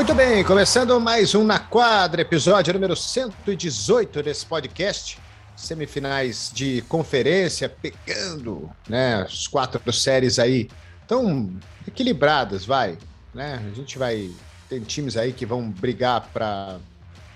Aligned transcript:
Muito 0.00 0.14
bem, 0.14 0.42
começando 0.42 0.98
mais 0.98 1.34
um 1.34 1.44
Na 1.44 1.58
Quadra, 1.58 2.22
episódio 2.22 2.72
número 2.72 2.96
118 2.96 4.22
desse 4.22 4.46
podcast. 4.46 5.18
Semifinais 5.54 6.50
de 6.54 6.80
conferência, 6.88 7.68
pegando 7.68 8.70
né, 8.88 9.16
as 9.16 9.46
quatro 9.46 9.92
séries 9.92 10.38
aí 10.38 10.70
tão 11.06 11.54
equilibradas, 11.86 12.64
vai. 12.64 12.96
Né? 13.34 13.62
A 13.70 13.74
gente 13.74 13.98
vai. 13.98 14.30
Tem 14.70 14.80
times 14.80 15.18
aí 15.18 15.34
que 15.34 15.44
vão 15.44 15.70
brigar 15.70 16.30
para 16.32 16.78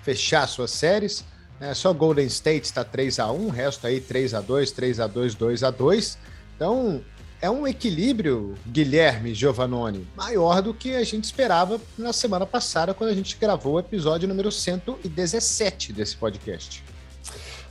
fechar 0.03 0.48
suas 0.48 0.70
séries. 0.70 1.23
Né? 1.61 1.75
Só 1.75 1.92
Golden 1.92 2.27
State 2.27 2.65
está 2.65 2.83
3 2.83 3.19
a 3.19 3.31
1 3.31 3.47
o 3.47 3.51
resto 3.51 3.87
aí 3.87 4.01
3 4.01 4.33
a 4.33 4.41
2 4.41 4.70
3 4.73 5.01
a 5.01 5.06
2 5.06 5.34
2 5.34 5.62
a 5.65 5.70
2 5.70 6.19
Então, 6.56 7.05
é 7.45 7.51
um 7.51 7.66
equilíbrio, 7.66 8.55
Guilherme 8.66 9.34
Giovannoni, 9.34 10.07
maior 10.16 10.62
do 10.62 10.73
que 10.73 10.97
a 10.97 11.05
gente 11.05 11.25
esperava 11.25 11.79
na 11.98 12.11
semana 12.11 12.47
passada, 12.47 12.95
quando 12.95 13.11
a 13.11 13.15
gente 13.15 13.37
gravou 13.37 13.75
o 13.75 13.79
episódio 13.79 14.27
número 14.27 14.51
117 14.51 15.93
desse 15.93 16.17
podcast. 16.17 16.83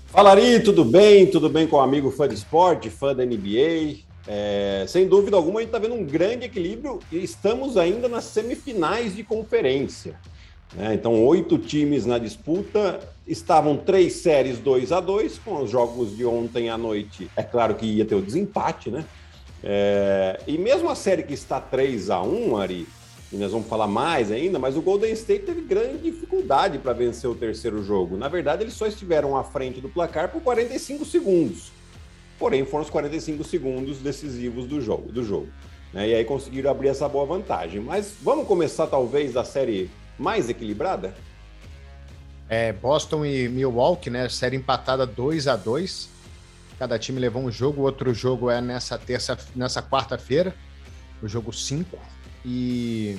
Fala 0.06 0.36
aí, 0.36 0.60
tudo 0.60 0.86
bem? 0.86 1.26
Tudo 1.26 1.50
bem 1.50 1.66
com 1.66 1.78
o 1.78 1.80
amigo 1.80 2.12
fã 2.12 2.28
de 2.28 2.36
esporte, 2.36 2.92
fã 2.92 3.16
da 3.16 3.26
NBA? 3.26 3.98
É, 4.28 4.86
sem 4.88 5.08
dúvida 5.08 5.36
alguma, 5.36 5.60
a 5.60 5.64
gente 5.64 5.70
está 5.70 5.80
vendo 5.80 5.96
um 5.96 6.06
grande 6.06 6.46
equilíbrio 6.46 7.00
e 7.12 7.24
estamos 7.24 7.76
ainda 7.76 8.08
nas 8.08 8.26
semifinais 8.26 9.16
de 9.16 9.24
conferência. 9.24 10.20
Né? 10.76 10.94
Então, 10.94 11.26
oito 11.26 11.58
times 11.58 12.06
na 12.06 12.20
disputa, 12.20 13.00
estavam 13.28 13.76
três 13.76 14.14
séries 14.18 14.60
2 14.60 14.92
a 14.92 15.00
2 15.00 15.40
com 15.40 15.64
os 15.64 15.72
jogos 15.72 16.16
de 16.16 16.24
ontem 16.24 16.70
à 16.70 16.78
noite. 16.78 17.28
É 17.36 17.42
claro 17.42 17.74
que 17.74 17.88
ia 17.88 18.06
ter 18.06 18.14
o 18.14 18.22
desempate, 18.22 18.92
né? 18.92 19.04
É, 19.64 20.42
e 20.46 20.58
mesmo 20.58 20.90
a 20.90 20.96
série 20.96 21.24
que 21.24 21.34
está 21.34 21.60
3 21.60 22.10
a 22.10 22.22
1 22.22 22.58
Ari, 22.58 22.88
e 23.32 23.38
nós 23.38 23.52
vamos 23.52 23.68
falar 23.68 23.88
mais 23.88 24.32
ainda, 24.32 24.60
mas 24.60 24.76
o 24.76 24.82
Golden 24.82 25.12
State 25.14 25.46
teve 25.46 25.62
grande 25.62 25.98
dificuldade 26.00 26.78
para 26.78 26.94
vencer 26.94 27.30
o 27.30 27.36
terceiro 27.36 27.84
jogo. 27.84 28.18
Na 28.18 28.28
verdade, 28.28 28.64
eles 28.64 28.74
só 28.74 28.86
estiveram 28.86 29.36
à 29.36 29.44
frente 29.44 29.82
do 29.82 29.90
placar 29.90 30.30
por 30.30 30.42
45 30.42 31.04
segundos. 31.06 31.72
Porém, 32.38 32.66
foram 32.66 32.84
os 32.84 32.90
45 32.90 33.44
segundos 33.44 34.00
decisivos 34.00 34.68
do 34.68 34.82
jogo. 34.82 35.12
Do 35.12 35.24
jogo 35.24 35.48
né? 35.94 36.10
E 36.10 36.16
aí 36.16 36.26
conseguiram 36.26 36.72
abrir 36.72 36.90
essa 36.90 37.08
boa 37.08 37.26
vantagem. 37.26 37.80
Mas 37.80 38.16
vamos 38.22 38.48
começar, 38.48 38.88
talvez, 38.88 39.34
da 39.34 39.46
série 39.46 39.90
mais 40.18 40.50
equilibrada? 40.50 41.14
É, 42.50 42.74
Boston 42.74 43.24
e 43.24 43.48
Milwaukee, 43.48 44.10
né? 44.10 44.28
Série 44.28 44.58
empatada 44.58 45.06
2 45.06 45.48
a 45.48 45.56
2 45.56 46.10
Cada 46.80 46.98
time 46.98 47.20
levou 47.20 47.44
um 47.44 47.52
jogo, 47.52 47.82
o 47.82 47.86
outro 47.86 48.14
jogo 48.14 48.50
é 48.50 48.60
nessa 48.60 48.98
terça, 48.98 49.38
nessa 49.56 49.82
quarta-feira, 49.82 50.56
o 51.22 51.28
jogo 51.28 51.54
5. 51.54 51.98
E, 52.46 53.18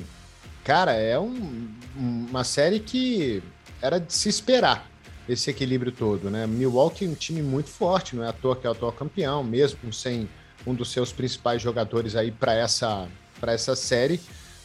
cara, 0.62 0.92
é 0.92 1.18
um, 1.18 1.68
uma 1.96 2.44
série 2.44 2.80
que 2.80 3.42
era 3.80 3.98
de 3.98 4.12
se 4.12 4.28
esperar 4.28 4.90
esse 5.28 5.50
equilíbrio 5.50 5.92
todo, 5.92 6.30
né? 6.30 6.46
Milwaukee 6.46 7.06
é 7.06 7.08
um 7.08 7.14
time 7.14 7.42
muito 7.42 7.70
forte, 7.70 8.14
não 8.14 8.24
é 8.24 8.28
à 8.28 8.32
toa 8.32 8.54
que 8.54 8.66
é 8.66 8.70
o 8.70 8.72
atual 8.72 8.92
campeão, 8.92 9.42
mesmo 9.42 9.92
sem 9.92 10.28
um 10.66 10.74
dos 10.74 10.90
seus 10.90 11.12
principais 11.12 11.62
jogadores 11.62 12.14
aí 12.16 12.30
para 12.30 12.54
essa, 12.54 13.08
essa 13.42 13.74
série, 13.74 14.20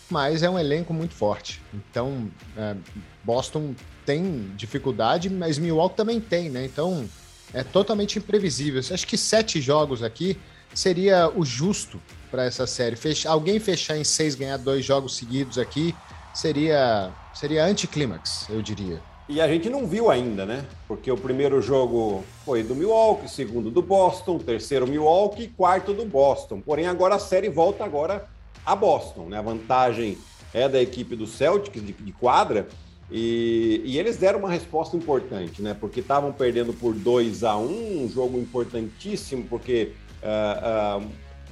mas 0.09 0.43
é 0.43 0.49
um 0.49 0.59
elenco 0.59 0.93
muito 0.93 1.13
forte. 1.13 1.61
Então, 1.73 2.29
é, 2.57 2.75
Boston 3.23 3.73
tem 4.05 4.51
dificuldade, 4.55 5.29
mas 5.29 5.57
Milwaukee 5.57 5.95
também 5.95 6.19
tem, 6.19 6.49
né? 6.49 6.65
Então, 6.65 7.07
é 7.53 7.63
totalmente 7.63 8.19
imprevisível. 8.19 8.81
Acho 8.91 9.07
que 9.07 9.17
sete 9.17 9.61
jogos 9.61 10.03
aqui 10.03 10.37
seria 10.73 11.31
o 11.35 11.43
justo 11.43 11.99
para 12.29 12.43
essa 12.43 12.67
série. 12.67 12.95
Fechar, 12.95 13.31
alguém 13.31 13.59
fechar 13.59 13.97
em 13.97 14.03
seis, 14.03 14.35
ganhar 14.35 14.57
dois 14.57 14.85
jogos 14.85 15.15
seguidos 15.15 15.57
aqui, 15.57 15.95
seria, 16.33 17.11
seria 17.33 17.65
anticlímax, 17.65 18.47
eu 18.49 18.61
diria. 18.61 19.01
E 19.27 19.39
a 19.39 19.47
gente 19.47 19.69
não 19.69 19.85
viu 19.85 20.09
ainda, 20.09 20.43
né? 20.43 20.65
Porque 20.87 21.11
o 21.11 21.17
primeiro 21.17 21.61
jogo 21.61 22.23
foi 22.43 22.63
do 22.63 22.75
Milwaukee, 22.75 23.29
segundo 23.29 23.69
do 23.69 23.81
Boston, 23.81 24.39
terceiro 24.39 24.87
Milwaukee, 24.87 25.47
quarto 25.55 25.93
do 25.93 26.03
Boston. 26.03 26.59
Porém, 26.61 26.87
agora 26.87 27.15
a 27.15 27.19
série 27.19 27.47
volta 27.47 27.83
agora 27.83 28.27
a 28.65 28.75
Boston, 28.75 29.25
né? 29.29 29.37
A 29.37 29.41
vantagem 29.43 30.17
é 30.51 30.67
da 30.67 30.81
equipe 30.81 31.15
do 31.15 31.27
Celtics 31.27 31.85
de, 31.85 31.93
de 31.93 32.11
quadra, 32.11 32.67
e, 33.11 33.81
e, 33.83 33.97
eles 33.97 34.17
deram 34.17 34.39
uma 34.39 34.49
resposta 34.49 34.95
importante, 34.95 35.61
né? 35.61 35.73
Porque 35.73 35.99
estavam 35.99 36.31
perdendo 36.31 36.73
por 36.73 36.93
2 36.93 37.43
a 37.43 37.57
1 37.57 37.61
um, 37.61 38.03
um 38.03 38.09
jogo 38.09 38.37
importantíssimo, 38.37 39.45
porque 39.45 39.93
uh, 40.21 41.01
uh, 41.01 41.07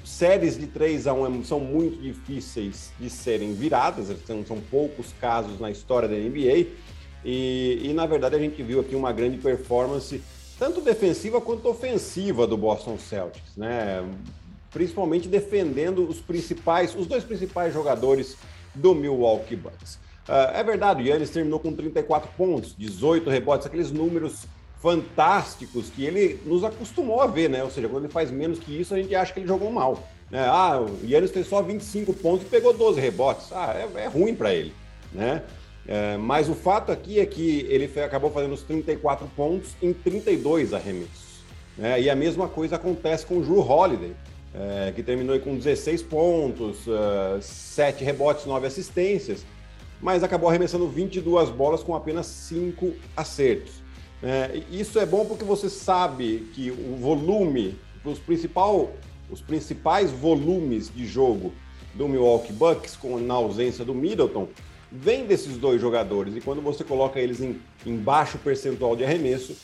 séries 0.05 0.57
de 0.57 0.67
3 0.67 1.07
a 1.07 1.13
1 1.13 1.43
são 1.43 1.59
muito 1.59 1.99
difíceis 1.99 2.91
de 2.99 3.09
serem 3.09 3.53
viradas, 3.53 4.15
são, 4.25 4.45
são 4.45 4.61
poucos 4.69 5.13
casos 5.19 5.59
na 5.59 5.71
história 5.71 6.07
da 6.07 6.15
NBA. 6.15 6.67
E, 7.25 7.81
e, 7.83 7.93
na 7.93 8.05
verdade 8.05 8.35
a 8.35 8.39
gente 8.39 8.61
viu 8.61 8.79
aqui 8.79 8.95
uma 8.95 9.11
grande 9.11 9.37
performance, 9.37 10.21
tanto 10.59 10.79
defensiva 10.79 11.41
quanto 11.41 11.67
ofensiva 11.67 12.45
do 12.45 12.55
Boston 12.55 12.99
Celtics, 12.99 13.57
né? 13.57 14.07
Principalmente 14.71 15.27
defendendo 15.27 16.07
os 16.07 16.19
principais, 16.19 16.95
os 16.95 17.07
dois 17.07 17.23
principais 17.23 17.73
jogadores 17.73 18.37
do 18.75 18.93
Milwaukee 18.93 19.55
Bucks. 19.55 19.97
Uh, 20.27 20.51
é 20.53 20.63
verdade, 20.63 21.03
o 21.03 21.05
Yannis 21.05 21.29
terminou 21.29 21.59
com 21.59 21.73
34 21.73 22.29
pontos, 22.35 22.75
18 22.77 23.29
rebotes, 23.29 23.65
aqueles 23.65 23.91
números 23.91 24.45
fantásticos 24.81 25.89
que 25.89 26.05
ele 26.05 26.39
nos 26.45 26.63
acostumou 26.63 27.21
a 27.21 27.27
ver, 27.27 27.49
né? 27.49 27.63
Ou 27.63 27.71
seja, 27.71 27.87
quando 27.87 28.03
ele 28.03 28.13
faz 28.13 28.29
menos 28.29 28.59
que 28.59 28.79
isso, 28.79 28.93
a 28.93 28.97
gente 28.97 29.15
acha 29.15 29.33
que 29.33 29.39
ele 29.39 29.47
jogou 29.47 29.71
mal. 29.71 30.03
Né? 30.29 30.45
Ah, 30.45 30.81
o 30.81 31.05
Yannis 31.05 31.31
fez 31.31 31.47
só 31.47 31.61
25 31.61 32.13
pontos 32.13 32.45
e 32.45 32.49
pegou 32.49 32.73
12 32.73 32.99
rebotes. 32.99 33.51
Ah, 33.53 33.73
é, 33.73 34.03
é 34.03 34.07
ruim 34.07 34.35
para 34.35 34.53
ele, 34.53 34.73
né? 35.13 35.43
É, 35.87 36.17
mas 36.17 36.49
o 36.49 36.53
fato 36.53 36.91
aqui 36.91 37.17
é 37.19 37.25
que 37.25 37.65
ele 37.69 37.89
acabou 38.01 38.29
fazendo 38.29 38.53
os 38.53 38.61
34 38.63 39.25
pontos 39.35 39.71
em 39.81 39.93
32 39.93 40.73
arremessos. 40.73 41.37
Né? 41.77 42.01
E 42.01 42.09
a 42.09 42.15
mesma 42.15 42.49
coisa 42.49 42.75
acontece 42.75 43.25
com 43.25 43.37
o 43.37 43.41
Drew 43.41 43.59
Holiday, 43.59 44.13
é, 44.53 44.91
que 44.93 45.01
terminou 45.01 45.39
com 45.39 45.55
16 45.55 46.03
pontos, 46.03 46.85
uh, 46.87 47.41
7 47.41 48.03
rebotes, 48.03 48.45
9 48.45 48.67
assistências 48.67 49.45
mas 50.01 50.23
acabou 50.23 50.49
arremessando 50.49 50.87
22 50.87 51.49
bolas 51.49 51.83
com 51.83 51.95
apenas 51.95 52.25
5 52.27 52.93
acertos. 53.15 53.81
É, 54.21 54.61
isso 54.71 54.99
é 54.99 55.05
bom 55.05 55.25
porque 55.25 55.43
você 55.43 55.69
sabe 55.69 56.49
que 56.53 56.71
o 56.71 56.95
volume, 56.95 57.77
os, 58.03 58.19
principal, 58.19 58.91
os 59.29 59.41
principais 59.41 60.11
volumes 60.11 60.91
de 60.93 61.05
jogo 61.05 61.53
do 61.93 62.07
Milwaukee 62.07 62.53
Bucks, 62.53 62.95
com, 62.95 63.19
na 63.19 63.35
ausência 63.35 63.85
do 63.85 63.93
Middleton, 63.93 64.47
vem 64.91 65.25
desses 65.25 65.57
dois 65.57 65.81
jogadores. 65.81 66.35
E 66.35 66.41
quando 66.41 66.61
você 66.61 66.83
coloca 66.83 67.19
eles 67.19 67.41
em, 67.41 67.59
em 67.85 67.97
baixo 67.97 68.37
percentual 68.37 68.95
de 68.95 69.03
arremesso, 69.03 69.55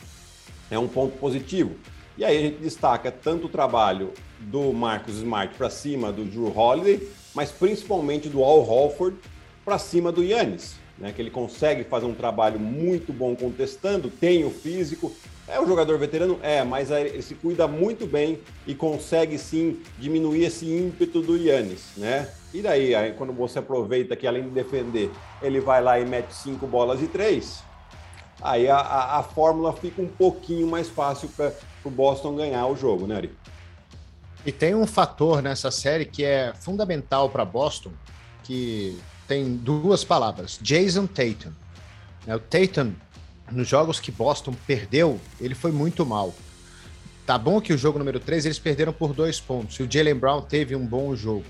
é 0.70 0.78
um 0.78 0.88
ponto 0.88 1.18
positivo. 1.18 1.76
E 2.18 2.24
aí 2.24 2.38
a 2.38 2.42
gente 2.42 2.58
destaca 2.58 3.12
tanto 3.12 3.48
o 3.48 3.50
trabalho 3.50 4.12
do 4.40 4.72
Marcus 4.72 5.16
Smart 5.18 5.56
para 5.56 5.70
cima 5.70 6.12
do 6.12 6.24
Drew 6.24 6.56
Holiday, 6.56 7.08
mas 7.34 7.52
principalmente 7.52 8.30
do 8.30 8.44
Al 8.44 8.60
Holford, 8.60 9.18
para 9.64 9.78
cima 9.78 10.12
do 10.12 10.24
Yannis, 10.24 10.76
né? 10.98 11.12
Que 11.12 11.22
ele 11.22 11.32
consegue 11.32 11.84
fazer 11.84 12.06
um 12.06 12.14
trabalho 12.14 12.60
muito 12.60 13.12
bom 13.14 13.36
contestando, 13.36 14.10
tem 14.10 14.46
o 14.46 14.50
físico. 14.50 15.12
É 15.48 15.60
um 15.60 15.68
jogador 15.68 15.98
veterano? 16.00 16.40
É, 16.42 16.64
mas 16.64 16.90
ele 16.90 17.22
se 17.22 17.36
cuida 17.36 17.68
muito 17.68 18.08
bem 18.08 18.40
e 18.66 18.74
consegue 18.74 19.38
sim 19.38 19.82
diminuir 20.00 20.46
esse 20.46 20.66
ímpeto 20.66 21.22
do 21.22 21.36
Yannis, 21.36 21.92
né? 21.98 22.30
E 22.54 22.62
daí, 22.62 22.96
aí, 22.96 23.14
quando 23.14 23.34
você 23.34 23.60
aproveita 23.60 24.16
que 24.16 24.26
além 24.26 24.44
de 24.44 24.50
defender, 24.52 25.12
ele 25.42 25.60
vai 25.60 25.82
lá 25.82 26.00
e 26.00 26.06
mete 26.06 26.34
cinco 26.34 26.66
bolas 26.66 27.02
e 27.02 27.08
três, 27.08 27.62
aí 28.42 28.70
a, 28.70 28.78
a, 28.78 29.20
a 29.20 29.24
fórmula 29.24 29.74
fica 29.74 30.02
um 30.02 30.08
pouquinho 30.08 30.68
mais 30.68 30.88
fácil 30.88 31.28
para 31.30 31.52
o 31.84 31.90
Boston 31.90 32.36
ganhar 32.36 32.66
o 32.68 32.76
jogo, 32.76 33.06
né, 33.06 33.18
Ari? 33.18 33.32
E 34.46 34.52
tem 34.52 34.76
um 34.76 34.86
fator 34.86 35.42
nessa 35.42 35.72
série 35.72 36.06
que 36.06 36.24
é 36.24 36.54
fundamental 36.54 37.30
para 37.30 37.44
Boston, 37.44 37.92
que 38.44 39.00
tem 39.28 39.56
duas 39.56 40.04
palavras: 40.04 40.60
Jason 40.62 41.08
Tatum. 41.08 41.52
É, 42.28 42.36
o 42.36 42.40
Tatum, 42.40 42.94
nos 43.52 43.68
jogos 43.68 44.00
que 44.00 44.12
Boston 44.12 44.54
perdeu, 44.66 45.20
ele 45.40 45.56
foi 45.56 45.72
muito 45.72 46.06
mal. 46.06 46.34
Tá 47.26 47.38
bom 47.38 47.62
que 47.62 47.74
o 47.74 47.78
jogo 47.78 48.00
número 48.00 48.20
3 48.20 48.46
eles 48.46 48.60
perderam 48.60 48.92
por 48.92 49.14
dois 49.14 49.40
pontos. 49.40 49.78
E 49.80 49.84
o 49.84 49.92
Jalen 49.92 50.16
Brown 50.16 50.42
teve 50.42 50.76
um 50.76 50.86
bom 50.86 51.16
jogo. 51.16 51.46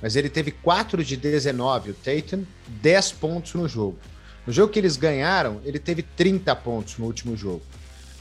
Mas 0.00 0.16
ele 0.16 0.30
teve 0.30 0.50
4 0.50 1.04
de 1.04 1.14
19, 1.16 1.90
o 1.90 1.94
Tatum, 1.94 2.44
10 2.68 3.12
pontos 3.12 3.52
no 3.54 3.68
jogo. 3.68 3.98
No 4.46 4.52
jogo 4.52 4.72
que 4.72 4.78
eles 4.78 4.96
ganharam, 4.96 5.60
ele 5.64 5.78
teve 5.78 6.02
30 6.02 6.56
pontos 6.56 6.96
no 6.96 7.04
último 7.04 7.36
jogo. 7.36 7.62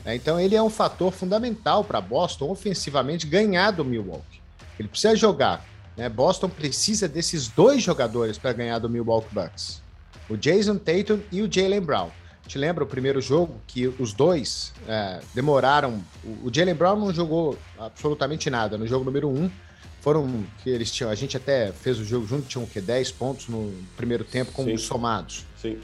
É, 0.03 0.15
então 0.15 0.39
ele 0.39 0.55
é 0.55 0.61
um 0.61 0.69
fator 0.69 1.11
fundamental 1.11 1.83
para 1.83 2.01
Boston 2.01 2.49
ofensivamente 2.49 3.25
ganhar 3.25 3.71
do 3.71 3.85
Milwaukee. 3.85 4.41
Ele 4.77 4.87
precisa 4.87 5.15
jogar 5.15 5.65
né? 5.99 6.07
Boston 6.07 6.47
precisa 6.47 7.09
desses 7.09 7.49
dois 7.49 7.83
jogadores 7.83 8.37
para 8.37 8.53
ganhar 8.53 8.79
do 8.79 8.89
Milwaukee 8.89 9.33
Bucks. 9.33 9.81
O 10.29 10.37
Jason 10.37 10.77
Tatum 10.77 11.19
e 11.29 11.41
o 11.41 11.51
Jalen 11.51 11.81
Brown. 11.81 12.09
Te 12.47 12.57
lembra 12.57 12.85
o 12.85 12.87
primeiro 12.87 13.21
jogo 13.21 13.59
que 13.67 13.85
os 13.87 14.13
dois 14.13 14.73
é, 14.87 15.19
demoraram. 15.35 16.01
O 16.41 16.49
Jalen 16.51 16.73
Brown 16.73 16.97
não 16.97 17.13
jogou 17.13 17.59
absolutamente 17.77 18.49
nada 18.49 18.77
no 18.77 18.87
jogo 18.87 19.03
número 19.03 19.27
um. 19.27 19.51
foram 19.99 20.45
que 20.63 20.69
eles 20.69 20.89
tinham. 20.89 21.11
A 21.11 21.15
gente 21.15 21.35
até 21.35 21.73
fez 21.73 21.99
o 21.99 22.05
jogo 22.05 22.25
junto, 22.25 22.47
tinham 22.47 22.63
o 22.63 22.67
quê? 22.67 22.79
10 22.79 23.11
pontos 23.11 23.49
no 23.49 23.73
primeiro 23.97 24.23
tempo 24.23 24.53
com 24.53 24.73
os 24.73 24.83
somados. 24.83 25.45
Sim. 25.61 25.77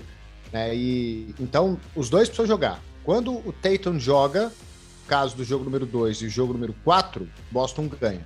É, 0.54 0.74
e, 0.74 1.36
então, 1.42 1.78
os 1.94 2.10
dois 2.10 2.30
precisam 2.30 2.48
jogar. 2.48 2.82
Quando 3.04 3.34
o 3.34 3.52
Tatum 3.52 4.00
joga, 4.00 4.50
caso 5.08 5.36
do 5.36 5.44
jogo 5.44 5.66
número 5.66 5.86
2 5.86 6.22
e 6.22 6.26
o 6.28 6.30
jogo 6.30 6.54
número 6.54 6.74
4, 6.86 7.28
Boston 7.52 7.90
ganha. 7.90 8.26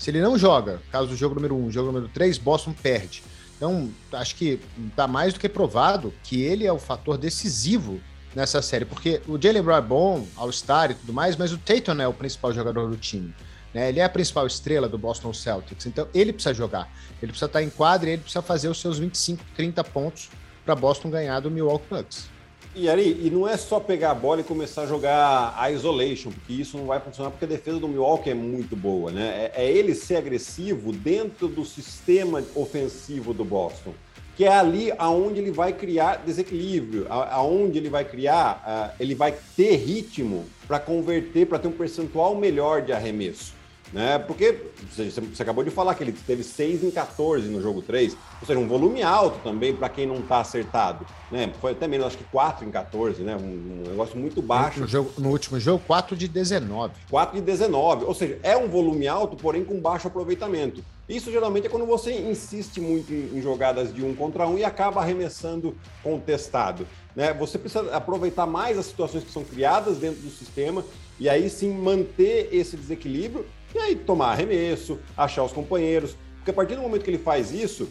Se 0.00 0.10
ele 0.10 0.22
não 0.22 0.38
joga, 0.38 0.80
caso 0.90 1.08
do 1.08 1.14
jogo 1.14 1.34
número 1.34 1.54
1 1.54 1.66
um, 1.66 1.70
jogo 1.70 1.88
número 1.88 2.08
3, 2.08 2.38
Boston 2.38 2.72
perde. 2.72 3.22
Então, 3.54 3.90
acho 4.14 4.34
que 4.34 4.58
está 4.88 5.06
mais 5.06 5.34
do 5.34 5.38
que 5.38 5.46
provado 5.46 6.14
que 6.24 6.40
ele 6.40 6.66
é 6.66 6.72
o 6.72 6.78
fator 6.78 7.18
decisivo 7.18 8.00
nessa 8.34 8.62
série, 8.62 8.86
porque 8.86 9.20
o 9.28 9.38
Jalen 9.38 9.60
Brown 9.60 9.76
é 9.76 9.82
bom, 9.82 10.26
All-Star 10.36 10.90
e 10.90 10.94
tudo 10.94 11.12
mais, 11.12 11.36
mas 11.36 11.52
o 11.52 11.58
Tatum 11.58 12.00
é 12.00 12.08
o 12.08 12.14
principal 12.14 12.50
jogador 12.54 12.88
do 12.88 12.96
time. 12.96 13.34
Né? 13.74 13.90
Ele 13.90 14.00
é 14.00 14.04
a 14.04 14.08
principal 14.08 14.46
estrela 14.46 14.88
do 14.88 14.96
Boston 14.96 15.34
Celtics, 15.34 15.84
então 15.84 16.08
ele 16.14 16.32
precisa 16.32 16.54
jogar. 16.54 16.90
Ele 17.20 17.30
precisa 17.32 17.44
estar 17.44 17.62
em 17.62 17.68
quadra 17.68 18.08
e 18.08 18.12
ele 18.14 18.22
precisa 18.22 18.40
fazer 18.40 18.70
os 18.70 18.80
seus 18.80 18.98
25, 18.98 19.44
30 19.54 19.84
pontos 19.84 20.30
para 20.64 20.74
Boston 20.74 21.10
ganhar 21.10 21.40
do 21.40 21.50
Milwaukee 21.50 21.86
Bucks. 21.90 22.30
E 22.74 22.88
Ari, 22.88 23.18
e 23.24 23.30
não 23.30 23.48
é 23.48 23.56
só 23.56 23.80
pegar 23.80 24.12
a 24.12 24.14
bola 24.14 24.42
e 24.42 24.44
começar 24.44 24.82
a 24.82 24.86
jogar 24.86 25.54
a 25.58 25.72
isolation, 25.72 26.30
porque 26.30 26.52
isso 26.52 26.78
não 26.78 26.86
vai 26.86 27.00
funcionar 27.00 27.30
porque 27.30 27.44
a 27.44 27.48
defesa 27.48 27.80
do 27.80 27.88
Milwaukee 27.88 28.30
é 28.30 28.34
muito 28.34 28.76
boa, 28.76 29.10
né? 29.10 29.50
É, 29.54 29.64
é 29.64 29.72
ele 29.72 29.92
ser 29.92 30.16
agressivo 30.16 30.92
dentro 30.92 31.48
do 31.48 31.64
sistema 31.64 32.44
ofensivo 32.54 33.34
do 33.34 33.44
Boston, 33.44 33.92
que 34.36 34.44
é 34.44 34.56
ali 34.56 34.92
aonde 34.98 35.40
ele 35.40 35.50
vai 35.50 35.72
criar 35.72 36.22
desequilíbrio, 36.24 37.06
aonde 37.10 37.76
ele 37.76 37.90
vai 37.90 38.04
criar, 38.04 38.94
ele 39.00 39.16
vai 39.16 39.34
ter 39.56 39.74
ritmo 39.74 40.46
para 40.68 40.78
converter, 40.78 41.46
para 41.46 41.58
ter 41.58 41.66
um 41.66 41.72
percentual 41.72 42.36
melhor 42.36 42.82
de 42.82 42.92
arremesso. 42.92 43.52
Né? 43.92 44.18
Porque 44.18 44.56
você, 44.88 45.42
acabou 45.42 45.64
de 45.64 45.70
falar 45.70 45.94
que 45.94 46.04
ele 46.04 46.12
teve 46.12 46.44
6 46.44 46.84
em 46.84 46.90
14 46.90 47.48
no 47.48 47.60
jogo 47.60 47.82
3, 47.82 48.16
ou 48.40 48.46
seja, 48.46 48.58
um 48.58 48.68
volume 48.68 49.02
alto 49.02 49.40
também 49.42 49.74
para 49.74 49.88
quem 49.88 50.06
não 50.06 50.20
está 50.20 50.40
acertado. 50.40 51.04
Né? 51.30 51.52
Foi 51.60 51.72
até 51.72 51.88
menos, 51.88 52.06
acho 52.06 52.18
que 52.18 52.24
4 52.24 52.64
em 52.64 52.70
14, 52.70 53.22
né? 53.22 53.36
Um, 53.36 53.88
negócio 53.88 54.16
muito 54.16 54.40
baixo. 54.40 54.80
No, 54.80 54.86
jogo, 54.86 55.12
no, 55.18 55.30
último 55.30 55.58
jogo, 55.58 55.82
4 55.86 56.16
de 56.16 56.28
19. 56.28 56.94
4 57.10 57.36
de 57.36 57.42
19, 57.42 58.04
ou 58.04 58.14
seja, 58.14 58.38
é 58.42 58.56
um 58.56 58.68
volume 58.68 59.08
alto, 59.08 59.36
porém 59.36 59.64
com 59.64 59.80
baixo 59.80 60.06
aproveitamento. 60.06 60.84
Isso 61.08 61.32
geralmente 61.32 61.66
é 61.66 61.68
quando 61.68 61.86
você 61.86 62.12
insiste 62.12 62.80
muito 62.80 63.12
em, 63.12 63.38
em 63.38 63.42
jogadas 63.42 63.92
de 63.92 64.04
um 64.04 64.14
contra 64.14 64.46
um 64.46 64.56
e 64.56 64.62
acaba 64.62 65.00
arremessando 65.00 65.76
contestado. 66.04 66.86
Né? 67.16 67.32
Você 67.34 67.58
precisa 67.58 67.92
aproveitar 67.92 68.46
mais 68.46 68.78
as 68.78 68.86
situações 68.86 69.24
que 69.24 69.32
são 69.32 69.42
criadas 69.42 69.98
dentro 69.98 70.20
do 70.20 70.30
sistema 70.30 70.84
e 71.18 71.28
aí 71.28 71.50
sim 71.50 71.72
manter 71.72 72.48
esse 72.52 72.76
desequilíbrio 72.76 73.44
e 73.74 73.78
aí 73.78 73.96
tomar 73.96 74.32
arremesso, 74.32 74.98
achar 75.16 75.44
os 75.44 75.52
companheiros. 75.52 76.16
Porque 76.36 76.50
a 76.50 76.54
partir 76.54 76.74
do 76.74 76.82
momento 76.82 77.04
que 77.04 77.10
ele 77.10 77.18
faz 77.18 77.52
isso, 77.52 77.88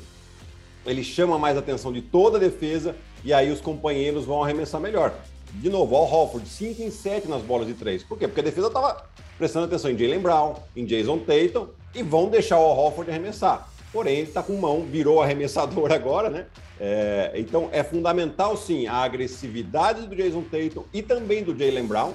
ele 0.86 1.04
chama 1.04 1.38
mais 1.38 1.58
atenção 1.58 1.94
de 1.94 2.02
toda 2.02 2.38
a 2.38 2.40
defesa 2.40 2.96
e 3.24 3.34
aí 3.34 3.52
os 3.52 3.62
companheiros 3.62 4.26
vão 4.26 4.44
arremessar 4.44 4.81
melhor. 4.81 5.14
De 5.54 5.70
novo, 5.70 5.96
Al 5.96 6.12
Hofford, 6.12 6.48
5 6.48 6.81
em 6.81 6.92
7 6.92 7.28
nas 7.28 7.42
bolas 7.42 7.68
de 7.68 7.74
3. 7.74 8.04
Por 8.04 8.18
quê? 8.18 8.28
Porque 8.28 8.42
a 8.42 8.44
defesa 8.44 8.68
estava 8.68 9.04
prestando 9.38 9.66
atenção 9.66 9.90
em 9.90 9.98
Jalen 9.98 10.20
Brown, 10.20 10.56
em 10.76 10.86
Jason 10.86 11.20
Tatum 11.20 11.68
e 11.96 12.04
vão 12.04 12.30
deixar 12.30 12.60
o 12.60 12.64
Al 12.64 12.78
Hofford 12.78 13.10
arremessar. 13.10 13.68
Porém, 13.92 14.18
ele 14.18 14.28
está 14.28 14.44
com 14.44 14.54
mão, 14.54 14.84
virou 14.84 15.22
arremessador 15.22 15.92
agora, 15.94 16.30
né? 16.30 16.46
É, 16.80 17.34
então 17.36 17.70
é 17.72 17.84
fundamental 17.84 18.56
sim 18.56 18.88
a 18.88 18.98
agressividade 18.98 20.08
do 20.08 20.16
Jason 20.16 20.44
Tatum 20.44 20.84
e 20.94 21.02
também 21.02 21.44
do 21.44 21.58
Jalen 21.58 21.86
Brown 21.86 22.14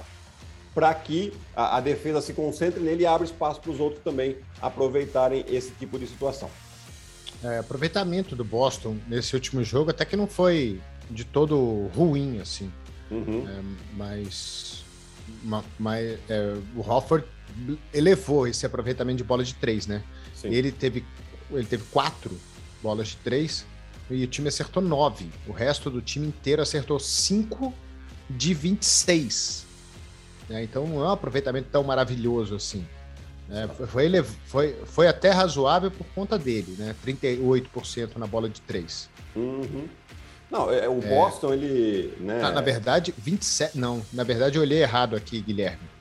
para 0.75 0.93
que 0.95 1.33
a, 1.55 1.77
a, 1.77 1.81
defesa 1.81 2.21
se 2.21 2.33
concentre 2.33 2.81
nele 2.81 3.05
e 3.05 3.07
abra 3.07 3.25
espaço 3.25 3.61
para 3.61 3.71
os 3.71 3.79
outros 3.79 4.03
também 4.03 4.37
aproveitarem 4.61 5.45
esse 5.49 5.71
tipo 5.73 5.99
de 5.99 6.07
situação. 6.07 6.51
É, 7.43 7.59
aproveitamento 7.59 8.35
do 8.35 8.45
Boston 8.45 8.97
nesse 9.07 9.35
último 9.35 9.63
jogo 9.63 9.91
até 9.91 10.05
que 10.05 10.17
não 10.17 10.27
foi 10.27 10.81
de 11.11 11.25
todo 11.25 11.89
ruim 11.95 12.41
assim, 12.41 12.73
uhum. 13.11 13.47
é, 13.47 13.63
mas, 13.95 14.85
mas 15.79 16.19
é, 16.29 16.57
o 16.75 16.81
Hofford 16.81 17.27
elevou 17.93 18.49
esse 18.49 18.67
aproveitamento 18.67 19.19
de 19.19 19.25
bola 19.25 19.45
de 19.45 19.55
três, 19.55 19.87
né? 19.87 20.03
Sim. 20.35 20.49
Ele 20.49 20.73
teve 20.73 21.05
ele 21.51 21.67
teve 21.67 21.85
quatro 21.93 22.37
bolas 22.83 23.09
de 23.09 23.17
três 23.17 23.67
e 24.11 24.25
o 24.25 24.27
time 24.27 24.49
acertou 24.49 24.83
nove. 24.83 25.31
O 25.47 25.53
resto 25.53 25.91
do 25.91 26.01
time 26.03 26.27
inteiro 26.27 26.63
acertou 26.63 26.99
cinco 26.99 27.73
de 28.29 28.55
26. 28.55 29.64
Né? 30.49 30.65
Então 30.65 30.87
não 30.87 31.05
é 31.05 31.09
um 31.09 31.13
aproveitamento 31.13 31.69
tão 31.71 31.83
maravilhoso 31.83 32.55
assim. 32.55 32.87
Né? 33.49 33.69
Foi, 33.89 34.23
foi, 34.47 34.77
foi 34.85 35.09
até 35.09 35.31
razoável 35.31 35.91
por 35.91 36.07
conta 36.15 36.39
dele, 36.39 36.75
né? 36.79 36.95
38% 37.05 38.17
na 38.17 38.27
bola 38.27 38.49
de 38.49 38.61
3. 38.63 39.09
Uhum. 39.37 39.89
Não, 40.51 40.71
é, 40.71 40.89
o 40.89 40.99
é. 40.99 41.09
Boston, 41.09 41.53
é... 41.53 41.57
ele. 41.57 42.15
Né... 42.21 42.41
Na, 42.41 42.53
na, 42.53 42.61
verdade, 42.61 43.15
27. 43.17 43.79
Não, 43.79 44.03
na 44.13 44.23
verdade 44.23 44.57
eu 44.57 44.63
olhei 44.63 44.83
errado 44.83 45.17
aqui, 45.17 45.41
Guilherme. 45.41 45.95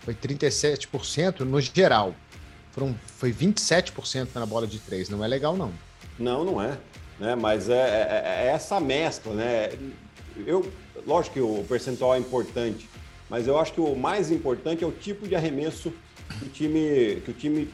Foi 0.00 0.14
37% 0.14 1.40
no 1.40 1.60
geral. 1.60 2.14
Foram, 2.72 2.94
foi 3.06 3.32
27% 3.32 4.28
na 4.34 4.46
bola 4.46 4.66
de 4.66 4.78
3. 4.78 5.10
Não 5.10 5.24
é 5.24 5.28
legal, 5.28 5.56
não. 5.56 5.72
Não, 6.18 6.44
não 6.44 6.62
é. 6.62 6.78
Né? 7.18 7.34
Mas 7.34 7.68
é, 7.68 7.74
é, 7.74 8.46
é 8.46 8.46
essa 8.48 8.80
mescla, 8.80 9.34
né? 9.34 9.70
Eu, 10.46 10.70
lógico 11.06 11.34
que 11.34 11.40
o 11.40 11.64
percentual 11.68 12.14
é 12.14 12.18
importante, 12.18 12.88
mas 13.30 13.46
eu 13.46 13.56
acho 13.56 13.72
que 13.72 13.80
o 13.80 13.94
mais 13.94 14.30
importante 14.30 14.82
é 14.82 14.86
o 14.86 14.90
tipo 14.90 15.28
de 15.28 15.36
arremesso 15.36 15.92
que 16.38 16.44
o 16.44 16.48
time, 16.48 17.22
que 17.24 17.30
o 17.30 17.34
time 17.34 17.70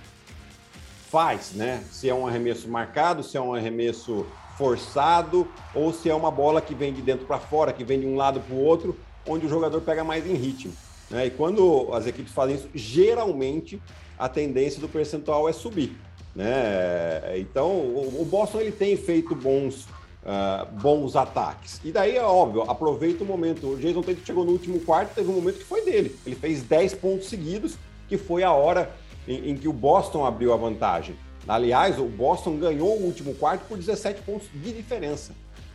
faz, 1.11 1.53
né? 1.53 1.83
Se 1.91 2.09
é 2.09 2.15
um 2.15 2.27
arremesso 2.27 2.69
marcado, 2.69 3.23
se 3.23 3.39
é 3.39 3.41
um 3.41 3.55
arremesso 3.55 4.27
forçado 4.59 5.49
ou 5.75 5.93
se 5.93 6.11
é 6.11 6.15
uma 6.15 6.31
bola 6.31 6.61
que 6.61 6.75
vem 6.75 6.93
de 6.93 7.01
dentro 7.01 7.27
para 7.27 7.39
fora, 7.39 7.73
que 7.73 7.85
vem 7.85 8.01
de 8.01 8.07
um 8.07 8.17
lado 8.17 8.41
para 8.41 8.55
o 8.55 8.63
outro, 8.63 8.97
onde 9.27 9.47
o 9.47 9.49
jogador 9.49 9.81
pega 9.81 10.05
mais 10.05 10.27
em 10.27 10.35
ritmo. 10.35 10.75
Né? 11.11 11.27
E 11.27 11.31
quando 11.31 11.89
as 11.93 12.07
equipes 12.07 12.33
fazem 12.33 12.57
isso, 12.57 12.69
geralmente 12.75 13.81
a 14.19 14.29
tendência 14.29 14.81
do 14.81 14.89
percentual 14.89 15.49
é 15.49 15.53
subir. 15.53 15.97
Né? 16.35 17.39
Então, 17.39 17.71
o 17.71 18.27
Boston 18.29 18.61
ele 18.61 18.73
tem 18.73 18.97
feito 18.97 19.35
bons 19.35 19.87
uh, 20.27 20.67
bons 20.81 21.15
ataques. 21.15 21.81
E 21.85 21.93
daí, 21.93 22.17
é 22.17 22.23
óbvio, 22.23 22.63
aproveita 22.63 23.23
o 23.23 23.27
momento. 23.27 23.69
O 23.69 23.77
Jason 23.79 24.03
Tatum 24.03 24.25
chegou 24.25 24.45
no 24.45 24.53
último 24.53 24.81
quarto, 24.81 25.15
teve 25.15 25.31
um 25.31 25.35
momento 25.35 25.59
que 25.59 25.65
foi 25.65 25.85
dele. 25.85 26.17
Ele 26.27 26.35
fez 26.35 26.63
10 26.63 26.95
pontos 26.95 27.29
seguidos, 27.29 27.77
que 28.09 28.19
foi 28.19 28.43
a 28.43 28.53
hora 28.53 28.91
em, 29.27 29.51
em 29.51 29.57
que 29.57 29.69
o 29.69 29.73
Boston 29.73 30.27
abriu 30.27 30.53
a 30.53 30.57
vantagem. 30.57 31.17
Aliás, 31.47 31.99
o 31.99 32.07
Boston 32.07 32.57
ganhou 32.57 32.99
o 32.99 33.05
último 33.05 33.35
quarto 33.35 33.67
por 33.69 33.79
17 33.79 34.23
pontos 34.23 34.49
de 34.53 34.73
diferença. 34.73 35.33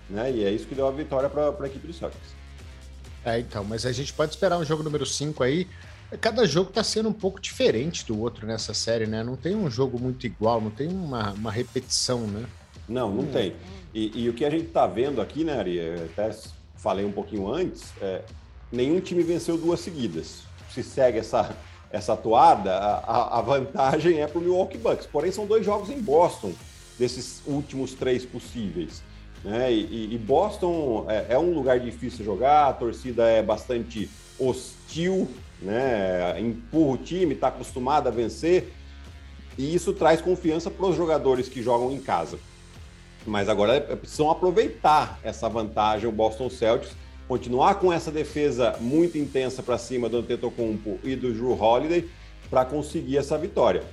Né? 0.10 0.32
E 0.32 0.44
é 0.44 0.52
isso 0.52 0.68
que 0.68 0.76
deu 0.76 0.86
a 0.86 0.92
vitória 0.92 1.30
para 1.30 1.50
a 1.50 1.68
equipe 1.68 1.88
do 1.88 1.94
Celtics. 1.94 2.36
É, 3.24 3.40
então, 3.40 3.64
mas 3.64 3.86
a 3.86 3.92
gente 3.92 4.12
pode 4.12 4.32
esperar 4.32 4.58
um 4.58 4.66
jogo 4.66 4.84
número 4.84 5.06
5 5.06 5.44
aí. 5.44 5.68
Cada 6.20 6.46
jogo 6.46 6.70
está 6.70 6.84
sendo 6.84 7.08
um 7.08 7.14
pouco 7.14 7.40
diferente 7.40 8.06
do 8.06 8.20
outro 8.20 8.46
nessa 8.46 8.74
série, 8.74 9.06
né? 9.06 9.24
Não 9.24 9.38
tem 9.38 9.56
um 9.56 9.70
jogo 9.70 9.98
muito 9.98 10.26
igual, 10.26 10.60
não 10.60 10.72
tem 10.72 10.90
uma, 10.90 11.32
uma 11.32 11.52
repetição, 11.52 12.28
né? 12.28 12.46
Não, 12.92 13.10
não 13.10 13.24
hum. 13.24 13.32
tem. 13.32 13.56
E, 13.94 14.24
e, 14.24 14.30
o 14.30 14.34
que 14.34 14.46
a 14.46 14.50
gente 14.50 14.68
está 14.68 14.88
vendo 14.88 15.22
aqui, 15.22 15.44
né, 15.44 15.58
Ari? 15.58 15.80
Até 16.06 16.32
falei 16.76 17.06
um 17.06 17.12
pouquinho 17.12 17.52
antes, 17.52 17.94
é, 18.02 18.22
nenhum 18.72 19.00
time 19.00 19.22
venceu 19.22 19.58
duas 19.58 19.80
seguidas. 19.80 20.44
Se 20.74 20.82
segue 20.82 21.20
essa, 21.20 21.56
essa 21.92 22.16
toada, 22.16 22.74
a, 22.74 23.40
a 23.40 23.42
vantagem 23.42 24.22
é 24.22 24.28
para 24.28 24.40
o 24.40 24.42
Milwaukee 24.42 24.78
Bucks. 24.78 25.06
Porém, 25.06 25.32
são 25.32 25.46
dois 25.46 25.66
jogos 25.66 25.90
em 25.90 26.02
Boston, 26.02 26.54
desses 26.98 27.42
últimos 27.46 27.94
três 27.94 28.26
possíveis. 28.26 29.04
Né? 29.44 29.72
E, 29.74 30.14
e 30.14 30.18
Boston 30.18 31.06
é, 31.10 31.34
é, 31.34 31.40
um 31.40 31.54
lugar 31.54 31.80
difícil 31.80 32.20
de 32.20 32.26
jogar, 32.26 32.70
a 32.70 32.74
torcida 32.74 33.28
é 33.28 33.42
bastante 33.42 34.10
hostil, 34.40 35.28
né? 35.62 36.40
empurra 36.40 36.94
o 36.94 36.98
time, 36.98 37.34
está 37.34 37.48
acostumado 37.48 38.08
a 38.08 38.12
vencer, 38.12 38.72
e 39.58 39.76
isso 39.76 39.94
traz 39.94 40.22
confiança 40.22 40.72
para 40.72 40.86
os 40.86 40.96
jogadores 40.96 41.50
que 41.50 41.62
jogam 41.62 41.92
em 41.92 42.00
casa. 42.00 42.40
Mas 43.26 43.50
agora 43.50 43.76
é, 43.76 43.96
precisam 43.96 44.30
aproveitar 44.32 45.20
essa 45.24 45.48
vantagem, 45.48 46.08
o 46.08 46.12
Boston 46.12 46.50
Celtics, 46.50 46.96
continuar 47.28 47.76
com 47.76 47.94
essa 47.94 48.12
defesa 48.12 48.76
muito 48.80 49.18
intensa 49.18 49.64
para 49.64 49.78
cima 49.78 50.10
do 50.10 50.18
Antetokounmpo 50.18 51.00
e 51.04 51.16
do 51.16 51.32
Drew 51.32 51.60
Holiday 51.60 52.10
para 52.50 52.66
conseguir 52.66 53.18
essa 53.18 53.38
vitória. 53.38 53.84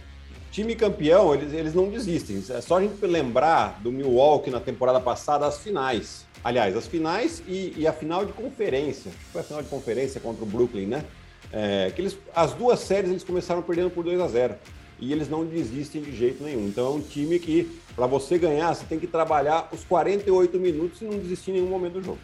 Time 0.51 0.75
campeão, 0.75 1.35
eles, 1.35 1.53
eles 1.53 1.75
não 1.75 1.91
desistem. 1.91 2.43
É 2.51 2.61
só 2.61 2.79
a 2.79 2.83
gente 2.83 3.05
lembrar 3.05 3.81
do 3.83 3.93
Milwaukee 3.93 4.51
na 4.51 4.61
temporada 4.61 4.99
passada, 4.99 5.47
as 5.47 5.59
finais. 5.59 6.27
Aliás, 6.43 6.77
as 6.77 6.87
finais 6.87 7.43
e, 7.47 7.75
e 7.77 7.87
a 7.87 7.93
final 7.93 8.25
de 8.25 8.33
conferência. 8.33 9.13
Foi 9.31 9.43
a 9.43 9.45
final 9.45 9.63
de 9.63 9.69
conferência 9.69 10.21
contra 10.21 10.43
o 10.43 10.47
Brooklyn, 10.47 10.87
né? 10.87 11.05
É, 11.53 11.93
que 11.95 12.01
eles, 12.01 12.17
as 12.35 12.53
duas 12.55 12.81
séries 12.81 13.11
eles 13.11 13.25
começaram 13.25 13.63
perdendo 13.63 13.91
por 13.91 14.05
2 14.05 14.21
a 14.21 14.29
0 14.29 14.55
e 15.01 15.13
eles 15.13 15.29
não 15.29 15.45
desistem 15.45 16.03
de 16.03 16.15
jeito 16.15 16.43
nenhum. 16.43 16.67
Então 16.67 16.87
é 16.87 16.91
um 16.91 17.01
time 17.01 17.39
que, 17.39 17.81
para 17.99 18.07
você 18.07 18.39
ganhar, 18.39 18.73
você 18.73 18.85
tem 18.85 19.01
que 19.01 19.09
trabalhar 19.09 19.69
os 19.73 19.83
48 19.83 20.57
minutos 20.57 21.03
e 21.03 21.05
não 21.05 21.19
desistir 21.19 21.51
em 21.51 21.55
nenhum 21.55 21.67
momento 21.67 21.95
do 21.95 22.03
jogo. 22.05 22.19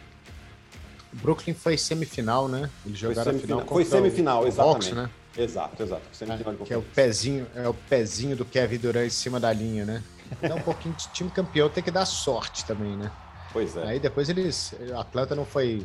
Brooklyn 1.15 1.53
foi 1.53 1.77
semifinal, 1.77 2.47
né? 2.47 2.71
Eles 2.87 2.97
jogaram 2.97 3.25
foi 3.25 3.41
semifinal, 3.41 3.67
foi 3.67 3.85
semifinal 3.85 4.47
exatamente. 4.47 4.93
Hawks, 4.93 4.93
né? 4.93 5.11
Exato, 5.37 5.83
exato. 5.83 6.03
É, 6.21 6.65
que 6.65 6.73
é 6.73 6.77
o 6.77 6.83
pezinho, 6.83 7.45
é 7.57 7.69
o 7.69 7.75
pezinho 7.75 8.37
do 8.37 8.45
Kevin 8.45 8.79
Durant 8.79 9.07
em 9.07 9.11
cima 9.11 9.41
da 9.41 9.53
linha, 9.53 9.85
né? 9.85 10.03
Dá 10.41 10.55
um 10.55 10.61
pouquinho 10.61 10.95
de 10.95 11.09
time 11.09 11.29
campeão 11.29 11.69
tem 11.69 11.83
que 11.83 11.91
dar 11.91 12.07
sorte 12.07 12.65
também, 12.65 12.97
né? 12.97 13.11
Pois 13.53 13.77
é. 13.77 13.83
Aí 13.83 13.99
depois 13.99 14.29
eles, 14.29 14.75
Atlanta 14.97 15.35
não 15.35 15.45
foi 15.45 15.85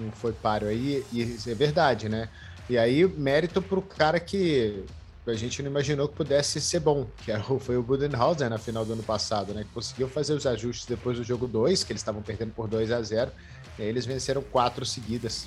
não 0.00 0.10
foi 0.10 0.32
páreo 0.32 0.68
aí 0.68 1.04
e 1.12 1.36
é 1.46 1.54
verdade, 1.54 2.08
né? 2.08 2.30
E 2.68 2.78
aí 2.78 3.06
mérito 3.06 3.60
pro 3.60 3.82
cara 3.82 4.18
que 4.18 4.84
a 5.30 5.34
gente 5.34 5.62
não 5.62 5.70
imaginou 5.70 6.08
que 6.08 6.14
pudesse 6.14 6.60
ser 6.60 6.80
bom, 6.80 7.06
que 7.18 7.32
foi 7.60 7.76
o 7.76 7.82
Budenholzer 7.82 8.48
na 8.48 8.58
final 8.58 8.84
do 8.84 8.92
ano 8.92 9.02
passado, 9.02 9.52
né? 9.52 9.64
Que 9.64 9.70
conseguiu 9.70 10.08
fazer 10.08 10.32
os 10.32 10.46
ajustes 10.46 10.86
depois 10.86 11.18
do 11.18 11.24
jogo 11.24 11.46
2, 11.46 11.84
que 11.84 11.92
eles 11.92 12.00
estavam 12.00 12.22
perdendo 12.22 12.52
por 12.52 12.68
2 12.68 12.90
a 12.90 13.02
0 13.02 13.30
e 13.78 13.82
aí 13.82 13.88
eles 13.88 14.06
venceram 14.06 14.42
quatro 14.42 14.84
seguidas 14.84 15.46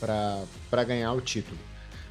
para 0.00 0.84
ganhar 0.84 1.12
o 1.12 1.20
título. 1.20 1.58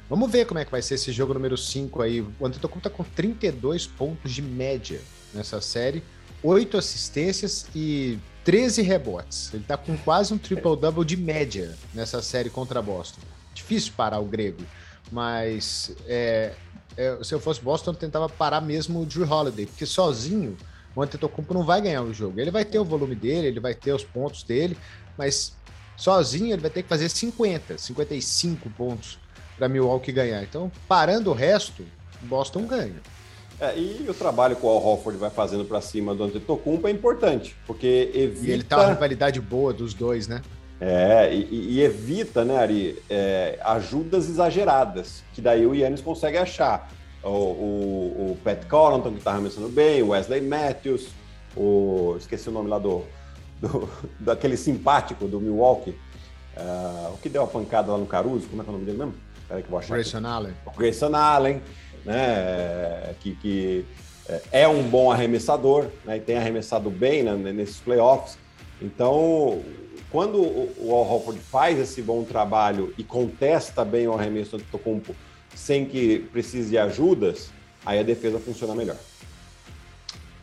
Vamos 0.08 0.30
ver 0.30 0.46
como 0.46 0.60
é 0.60 0.64
que 0.64 0.70
vai 0.70 0.82
ser 0.82 0.94
esse 0.94 1.10
jogo 1.12 1.32
número 1.32 1.56
5 1.56 2.02
aí. 2.02 2.20
O 2.20 2.46
Antetokounmpo 2.46 2.88
tá 2.88 2.90
com 2.90 3.02
32 3.02 3.86
pontos 3.86 4.32
de 4.32 4.42
média 4.42 5.00
nessa 5.32 5.60
série, 5.60 6.02
8 6.42 6.76
assistências 6.76 7.66
e 7.74 8.18
13 8.44 8.82
rebotes. 8.82 9.52
Ele 9.54 9.64
tá 9.64 9.76
com 9.76 9.96
quase 9.96 10.34
um 10.34 10.38
triple-double 10.38 11.04
de 11.04 11.16
média 11.16 11.74
nessa 11.94 12.20
série 12.20 12.50
contra 12.50 12.82
Boston. 12.82 13.22
Difícil 13.54 13.92
parar 13.96 14.18
o 14.18 14.24
grego, 14.26 14.62
mas 15.14 15.94
é, 16.08 16.50
é, 16.96 17.16
se 17.22 17.32
eu 17.32 17.38
fosse 17.38 17.60
Boston, 17.60 17.92
eu 17.92 17.94
tentava 17.94 18.28
parar 18.28 18.60
mesmo 18.60 19.00
o 19.00 19.06
Drew 19.06 19.24
Holiday, 19.24 19.64
porque 19.64 19.86
sozinho 19.86 20.56
o 20.94 21.00
Antetokounmpo 21.00 21.54
não 21.54 21.62
vai 21.62 21.80
ganhar 21.80 22.02
o 22.02 22.12
jogo. 22.12 22.40
Ele 22.40 22.50
vai 22.50 22.64
ter 22.64 22.80
o 22.80 22.84
volume 22.84 23.14
dele, 23.14 23.46
ele 23.46 23.60
vai 23.60 23.74
ter 23.74 23.92
os 23.92 24.02
pontos 24.02 24.42
dele, 24.42 24.76
mas 25.16 25.54
sozinho 25.96 26.52
ele 26.52 26.60
vai 26.60 26.70
ter 26.70 26.82
que 26.82 26.88
fazer 26.88 27.08
50, 27.08 27.78
55 27.78 28.68
pontos 28.70 29.20
para 29.56 29.68
Milwaukee 29.68 30.10
ganhar. 30.10 30.42
Então, 30.42 30.70
parando 30.88 31.30
o 31.30 31.32
resto, 31.32 31.86
Boston 32.22 32.66
ganha. 32.66 33.00
É, 33.60 33.78
e 33.78 34.04
o 34.08 34.14
trabalho 34.14 34.56
que 34.56 34.66
o 34.66 34.68
Al 34.68 34.84
Hofford 34.84 35.16
vai 35.16 35.30
fazendo 35.30 35.64
para 35.64 35.80
cima 35.80 36.12
do 36.12 36.24
Antetokounmpo 36.24 36.88
é 36.88 36.90
importante, 36.90 37.56
porque 37.68 38.10
evita... 38.12 38.46
E 38.48 38.50
ele 38.50 38.64
tá 38.64 38.78
uma 38.78 38.88
rivalidade 38.88 39.40
boa 39.40 39.72
dos 39.72 39.94
dois, 39.94 40.26
né? 40.26 40.42
É, 40.80 41.32
e, 41.32 41.76
e 41.76 41.82
evita, 41.82 42.44
né, 42.44 42.58
Ari, 42.58 43.02
é, 43.08 43.58
ajudas 43.62 44.28
exageradas, 44.28 45.22
que 45.32 45.40
daí 45.40 45.66
o 45.66 45.74
Yannis 45.74 46.00
consegue 46.00 46.36
achar. 46.36 46.90
O, 47.22 47.28
o, 47.28 48.32
o 48.32 48.38
Pat 48.44 48.66
Connaughton, 48.66 49.12
que 49.12 49.18
estava 49.18 49.40
mencionando 49.40 49.72
bem, 49.72 50.02
o 50.02 50.08
Wesley 50.08 50.42
Matthews, 50.42 51.08
o... 51.56 52.16
esqueci 52.18 52.48
o 52.48 52.52
nome 52.52 52.68
lá 52.68 52.78
do... 52.78 53.02
do 53.60 53.88
daquele 54.20 54.56
simpático 54.56 55.26
do 55.26 55.40
Milwaukee, 55.40 55.96
uh, 56.56 57.14
o 57.14 57.18
que 57.18 57.28
deu 57.28 57.44
a 57.44 57.46
pancada 57.46 57.92
lá 57.92 57.98
no 57.98 58.06
Caruso, 58.06 58.46
como 58.48 58.60
é 58.60 58.64
que 58.64 58.70
é 58.70 58.72
o 58.72 58.74
nome 58.74 58.84
dele 58.84 58.98
mesmo? 58.98 59.14
Peraí 59.48 59.62
que 59.62 59.68
eu 59.68 59.70
vou 59.70 59.78
achar. 59.78 59.94
Grayson 59.94 60.26
Allen. 60.26 60.54
O 60.66 60.70
Grayson 60.72 61.14
Allen, 61.14 61.62
né, 62.04 63.14
que, 63.20 63.34
que 63.36 63.86
é 64.50 64.66
um 64.66 64.82
bom 64.82 65.10
arremessador, 65.10 65.86
né, 66.04 66.16
e 66.16 66.20
tem 66.20 66.36
arremessado 66.36 66.90
bem 66.90 67.22
né, 67.22 67.52
nesses 67.52 67.78
playoffs. 67.78 68.36
Então, 68.82 69.62
quando 70.14 70.40
o 70.40 70.94
Al 70.94 71.10
Horford 71.10 71.40
faz 71.40 71.76
esse 71.76 72.00
bom 72.00 72.22
trabalho 72.22 72.94
e 72.96 73.02
contesta 73.02 73.84
bem 73.84 74.06
o 74.06 74.12
arremesso 74.12 74.56
do 74.56 74.62
Tocumpo 74.62 75.12
sem 75.52 75.84
que 75.86 76.20
precise 76.30 76.70
de 76.70 76.78
ajudas, 76.78 77.50
aí 77.84 77.98
a 77.98 78.02
defesa 78.04 78.38
funciona 78.38 78.76
melhor. 78.76 78.96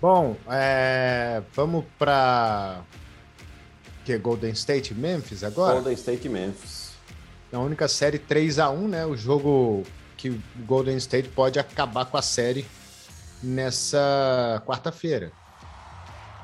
Bom, 0.02 0.36
é, 0.50 1.42
vamos 1.54 1.86
para 1.98 2.82
que 4.04 4.18
Golden 4.18 4.52
State 4.52 4.94
Memphis 4.94 5.42
agora? 5.42 5.76
Golden 5.76 5.94
State 5.94 6.28
Memphis. 6.28 6.92
É 7.50 7.56
a 7.56 7.60
única 7.60 7.88
série 7.88 8.20
3 8.20 8.60
a 8.60 8.70
1 8.70 8.88
né? 8.90 9.06
O 9.06 9.16
jogo 9.16 9.84
que 10.18 10.32
o 10.32 10.44
Golden 10.66 10.98
State 10.98 11.30
pode 11.30 11.58
acabar 11.58 12.04
com 12.04 12.18
a 12.18 12.22
série 12.22 12.66
nessa 13.42 14.62
quarta-feira. 14.66 15.32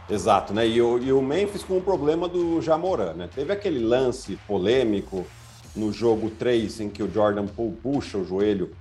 Exato, 0.10 0.54
né? 0.54 0.68
E 0.68 0.82
o, 0.82 0.98
e 1.00 1.12
o 1.12 1.22
Memphis 1.22 1.64
com 1.64 1.78
o 1.78 1.82
problema 1.82 2.30
do 2.30 2.62
Jamoran, 2.62 3.14
né? 3.14 3.30
Teve 3.34 3.52
aquele 3.52 3.80
lance 3.80 4.38
polêmico 4.48 5.26
no 5.76 5.92
jogo 5.92 6.30
3 6.30 6.80
em 6.82 6.90
que 6.90 7.04
o 7.04 7.12
Jordan 7.12 7.46
Poole 7.46 7.76
puxa 7.84 8.18
o 8.18 8.26
joelho 8.26 8.72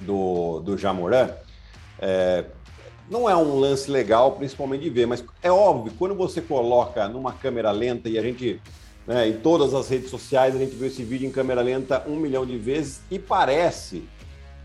do, 0.00 0.60
do 0.60 0.76
Jamoran. 0.76 1.30
É, 2.00 2.44
não 3.10 3.28
é 3.28 3.36
um 3.36 3.58
lance 3.58 3.90
legal, 3.90 4.32
principalmente 4.32 4.82
de 4.82 4.90
ver, 4.90 5.06
mas 5.06 5.24
é 5.42 5.50
óbvio, 5.50 5.92
quando 5.98 6.14
você 6.14 6.40
coloca 6.40 7.08
numa 7.08 7.32
câmera 7.32 7.70
lenta 7.70 8.08
e 8.08 8.18
a 8.18 8.22
gente, 8.22 8.60
né, 9.06 9.28
em 9.28 9.38
todas 9.38 9.72
as 9.72 9.88
redes 9.88 10.10
sociais, 10.10 10.54
a 10.54 10.58
gente 10.58 10.76
viu 10.76 10.86
esse 10.86 11.02
vídeo 11.02 11.26
em 11.26 11.32
câmera 11.32 11.62
lenta 11.62 12.04
um 12.06 12.16
milhão 12.16 12.44
de 12.44 12.58
vezes 12.58 13.00
e 13.10 13.18
parece 13.18 14.04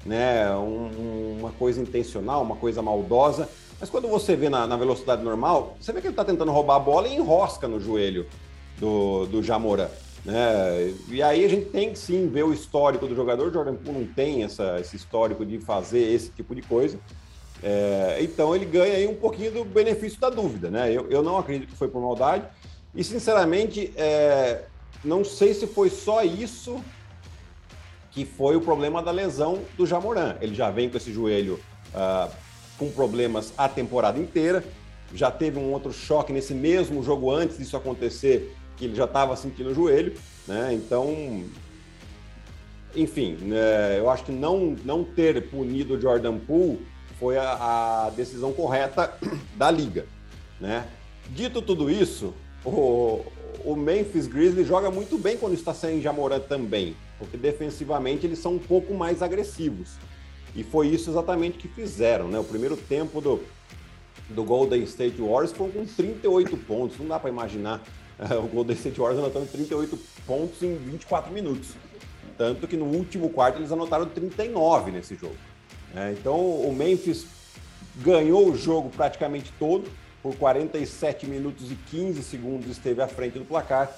né, 0.06 0.54
um, 0.56 1.38
uma 1.40 1.52
coisa 1.52 1.82
intencional, 1.82 2.42
uma 2.42 2.58
coisa 2.58 2.82
maldosa, 2.82 3.50
mas 3.84 3.90
quando 3.90 4.08
você 4.08 4.34
vê 4.34 4.48
na, 4.48 4.66
na 4.66 4.78
velocidade 4.78 5.22
normal, 5.22 5.76
você 5.78 5.92
vê 5.92 6.00
que 6.00 6.08
ele 6.08 6.14
está 6.14 6.24
tentando 6.24 6.50
roubar 6.54 6.78
a 6.78 6.80
bola 6.80 7.06
e 7.06 7.18
enrosca 7.18 7.68
no 7.68 7.82
joelho 7.82 8.26
do, 8.80 9.26
do 9.26 9.44
Jamora. 9.44 9.92
Né? 10.24 10.94
E 11.10 11.22
aí 11.22 11.44
a 11.44 11.50
gente 11.50 11.66
tem 11.66 11.92
que 11.92 12.00
sim 12.00 12.30
ver 12.30 12.46
o 12.46 12.54
histórico 12.54 13.06
do 13.06 13.14
jogador. 13.14 13.50
O 13.50 13.52
Jordan 13.52 13.76
Poole 13.76 14.00
não 14.00 14.08
tem 14.08 14.42
essa, 14.46 14.80
esse 14.80 14.96
histórico 14.96 15.46
de 15.46 15.60
fazer 15.60 16.00
esse 16.00 16.30
tipo 16.30 16.56
de 16.56 16.62
coisa. 16.62 16.98
É, 17.62 18.20
então 18.22 18.56
ele 18.56 18.64
ganha 18.64 18.94
aí 18.94 19.06
um 19.06 19.16
pouquinho 19.16 19.52
do 19.52 19.66
benefício 19.66 20.18
da 20.18 20.30
dúvida. 20.30 20.72
Né? 20.72 20.90
Eu, 20.90 21.10
eu 21.10 21.22
não 21.22 21.38
acredito 21.38 21.72
que 21.72 21.76
foi 21.76 21.90
por 21.90 22.02
maldade. 22.02 22.46
E 22.96 23.04
sinceramente, 23.04 23.92
é, 23.98 24.64
não 25.04 25.26
sei 25.26 25.54
se 25.54 25.68
foi 25.68 25.90
só 25.90 26.24
isso 26.24 26.82
que 28.12 28.24
foi 28.24 28.56
o 28.56 28.62
problema 28.62 29.04
da 29.04 29.12
lesão 29.12 29.60
do 29.76 29.86
Jamoran. 29.86 30.38
Ele 30.40 30.56
já 30.56 30.72
vem 30.72 30.90
com 30.90 30.96
esse 30.96 31.12
joelho 31.12 31.60
uh, 31.94 32.43
com 32.84 32.92
problemas 32.92 33.54
a 33.58 33.70
temporada 33.70 34.20
inteira. 34.20 34.64
Já 35.14 35.32
teve 35.32 35.58
um 35.58 35.72
outro 35.72 35.94
choque 35.94 36.34
nesse 36.34 36.54
mesmo 36.54 37.04
jogo 37.04 37.32
antes 37.32 37.58
disso 37.58 37.78
acontecer, 37.78 38.56
que 38.76 38.86
ele 38.86 38.96
já 38.96 39.06
estava 39.06 39.36
sentindo 39.36 39.70
o 39.70 39.74
joelho, 39.74 40.14
né? 40.48 40.74
Então, 40.74 41.44
enfim, 42.96 43.38
né? 43.42 43.98
eu 43.98 44.10
acho 44.10 44.26
que 44.26 44.32
não, 44.32 44.76
não 44.84 45.04
ter 45.04 45.50
punido 45.50 45.96
o 45.96 46.02
Jordan 46.02 46.38
Poole 46.40 46.86
foi 47.20 47.38
a, 47.38 48.08
a 48.08 48.10
decisão 48.10 48.52
correta 48.52 49.14
da 49.56 49.70
liga, 49.70 50.06
né? 50.60 50.86
Dito 51.30 51.62
tudo 51.62 51.90
isso, 51.90 52.34
o, 52.66 53.24
o 53.64 53.76
Memphis 53.76 54.28
Grizzlies 54.28 54.68
joga 54.68 54.92
muito 54.92 55.18
bem 55.18 55.38
quando 55.38 55.54
está 55.54 55.74
sem 55.74 56.02
Jamoran 56.02 56.40
também, 56.40 56.98
porque 57.18 57.38
defensivamente 57.38 58.26
eles 58.26 58.40
são 58.40 58.56
um 58.56 58.60
pouco 58.60 58.94
mais 58.94 59.22
agressivos. 59.22 59.92
E 60.56 60.64
foi 60.64 60.88
isso 60.88 61.10
exatamente 61.10 61.58
que 61.58 61.68
fizeram, 61.68 62.28
né? 62.28 62.40
O 62.40 62.44
primeiro 62.44 62.78
tempo 62.78 63.20
do, 63.20 63.42
do 64.30 64.44
Golden 64.44 64.84
State 64.84 65.20
Warriors 65.20 65.52
foi 65.52 65.72
com 65.72 65.86
38 65.86 66.56
pontos. 66.58 66.98
Não 67.00 67.08
dá 67.08 67.20
para 67.20 67.30
imaginar 67.30 67.84
uh, 68.20 68.40
o 68.40 68.48
Golden 68.48 68.76
State 68.76 69.00
Warriors 69.00 69.20
anotando 69.20 69.48
38 69.48 69.98
pontos 70.28 70.62
em 70.62 70.76
24 70.76 71.32
minutos. 71.32 71.70
Tanto 72.38 72.68
que 72.68 72.78
no 72.78 72.86
último 72.86 73.30
quarto 73.30 73.60
eles 73.60 73.72
anotaram 73.72 74.06
39 74.06 74.92
nesse 74.92 75.16
jogo. 75.16 75.36
É, 75.96 76.12
então 76.12 76.40
o 76.40 76.74
Memphis 76.74 77.26
ganhou 77.98 78.50
o 78.50 78.56
jogo 78.56 78.90
praticamente 78.90 79.52
todo. 79.58 79.90
Por 80.22 80.36
47 80.38 81.28
minutos 81.28 81.70
e 81.70 81.76
15 81.76 82.24
segundos 82.24 82.70
esteve 82.70 83.02
à 83.02 83.08
frente 83.08 83.38
do 83.38 83.46
placar. 83.46 83.92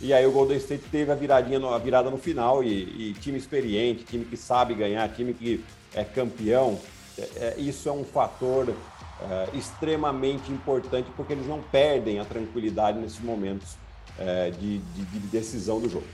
E 0.00 0.12
aí 0.12 0.24
o 0.24 0.30
Golden 0.30 0.56
State 0.58 0.84
teve 0.90 1.10
a 1.10 1.14
viradinha, 1.14 1.58
a 1.68 1.78
virada 1.78 2.08
no 2.08 2.18
final 2.18 2.62
e, 2.62 3.10
e 3.10 3.14
time 3.14 3.36
experiente, 3.36 4.04
time 4.04 4.24
que 4.24 4.36
sabe 4.36 4.74
ganhar, 4.74 5.08
time 5.08 5.34
que 5.34 5.64
é 5.92 6.04
campeão, 6.04 6.78
é, 7.18 7.22
é, 7.36 7.54
isso 7.58 7.88
é 7.88 7.92
um 7.92 8.04
fator 8.04 8.72
é, 9.20 9.48
extremamente 9.56 10.52
importante 10.52 11.08
porque 11.16 11.32
eles 11.32 11.46
não 11.46 11.60
perdem 11.60 12.20
a 12.20 12.24
tranquilidade 12.24 12.98
nesses 12.98 13.18
momentos 13.18 13.76
é, 14.16 14.50
de, 14.50 14.78
de, 14.78 15.04
de, 15.04 15.18
decisão 15.26 15.80
do 15.80 15.88
jogo. 15.88 16.06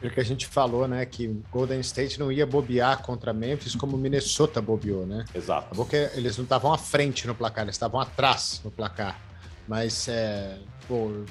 Porque 0.00 0.20
a 0.20 0.24
gente 0.24 0.46
falou, 0.46 0.86
né, 0.86 1.04
que 1.04 1.26
Golden 1.50 1.80
State 1.80 2.18
não 2.18 2.30
ia 2.30 2.46
bobear 2.46 3.02
contra 3.02 3.32
Memphis 3.32 3.74
como 3.74 3.98
Minnesota 3.98 4.62
bobeou, 4.62 5.04
né? 5.04 5.24
Exato. 5.34 5.74
Porque 5.74 6.08
eles 6.14 6.36
não 6.36 6.44
estavam 6.44 6.72
à 6.72 6.78
frente 6.78 7.26
no 7.26 7.34
placar, 7.34 7.64
eles 7.64 7.74
estavam 7.74 8.00
atrás 8.00 8.60
no 8.64 8.70
placar. 8.70 9.20
Mas, 9.66 10.06
é, 10.08 10.56
pô, 10.86 11.24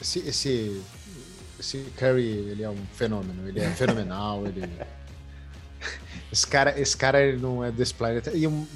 esse, 0.00 0.20
esse, 0.20 0.82
esse 1.58 1.78
Curry, 1.96 2.26
ele 2.26 2.62
é 2.62 2.70
um 2.70 2.86
fenômeno, 2.94 3.48
ele 3.48 3.60
é 3.60 3.68
fenomenal, 3.74 4.46
ele 4.46 4.62
esse 6.32 6.46
cara, 6.46 6.78
esse 6.78 6.96
cara 6.96 7.22
ele 7.22 7.38
não 7.38 7.64
é 7.64 7.70
desse 7.70 7.94
planeta. 7.94 8.30
E 8.32 8.46
um, 8.46 8.66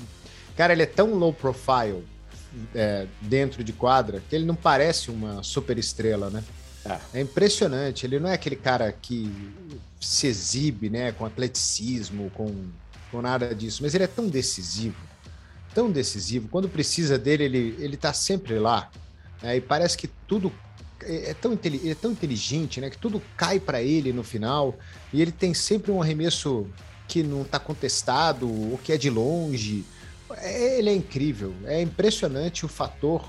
cara, 0.57 0.73
ele 0.73 0.83
é 0.83 0.87
tão 0.87 1.15
low 1.15 1.33
profile 1.33 2.05
é, 2.75 3.07
dentro 3.21 3.63
de 3.63 3.73
quadra 3.73 4.23
que 4.29 4.35
ele 4.35 4.45
não 4.45 4.55
parece 4.55 5.11
uma 5.11 5.43
super 5.43 5.79
estrela, 5.79 6.31
né? 6.31 6.43
É. 6.85 7.19
é. 7.19 7.21
impressionante. 7.21 8.07
Ele 8.07 8.19
não 8.19 8.29
é 8.29 8.35
aquele 8.35 8.57
cara 8.57 8.91
que 8.91 9.31
se 10.01 10.27
exibe, 10.27 10.91
né, 10.91 11.13
com 11.13 11.25
atleticismo, 11.25 12.31
com, 12.31 12.53
com 13.11 13.23
nada 13.23 13.55
disso, 13.55 13.83
mas 13.83 13.95
ele 13.95 14.03
é 14.03 14.09
tão 14.09 14.27
decisivo, 14.27 14.97
tão 15.73 15.91
decisivo. 15.91 16.49
Quando 16.49 16.69
precisa 16.69 17.17
dele, 17.17 17.45
ele, 17.45 17.77
ele 17.79 17.97
tá 17.97 18.13
sempre 18.13 18.59
lá. 18.59 18.91
Né, 19.41 19.59
e 19.59 19.61
parece 19.61 19.97
que 19.97 20.09
tudo 20.27 20.53
é 21.07 21.35
tão, 21.35 21.59
ele 21.65 21.91
é 21.91 21.95
tão 21.95 22.13
inteligente, 22.13 22.81
né? 22.81 22.91
Que 22.91 22.99
tudo 22.99 23.23
cai 23.37 23.59
para 23.59 23.83
ele 23.83 24.13
no 24.13 24.23
final. 24.23 24.75
E 25.13 25.21
ele 25.21 25.33
tem 25.33 25.55
sempre 25.55 25.91
um 25.91 26.03
arremesso 26.03 26.67
que 27.09 27.23
não 27.23 27.43
está 27.43 27.59
contestado, 27.59 28.49
ou 28.49 28.79
que 28.79 28.93
é 28.93 28.97
de 28.97 29.11
longe. 29.11 29.85
É, 30.39 30.79
ele 30.79 30.91
é 30.91 30.95
incrível. 30.95 31.55
É 31.65 31.81
impressionante 31.81 32.65
o 32.65 32.69
fator 32.69 33.29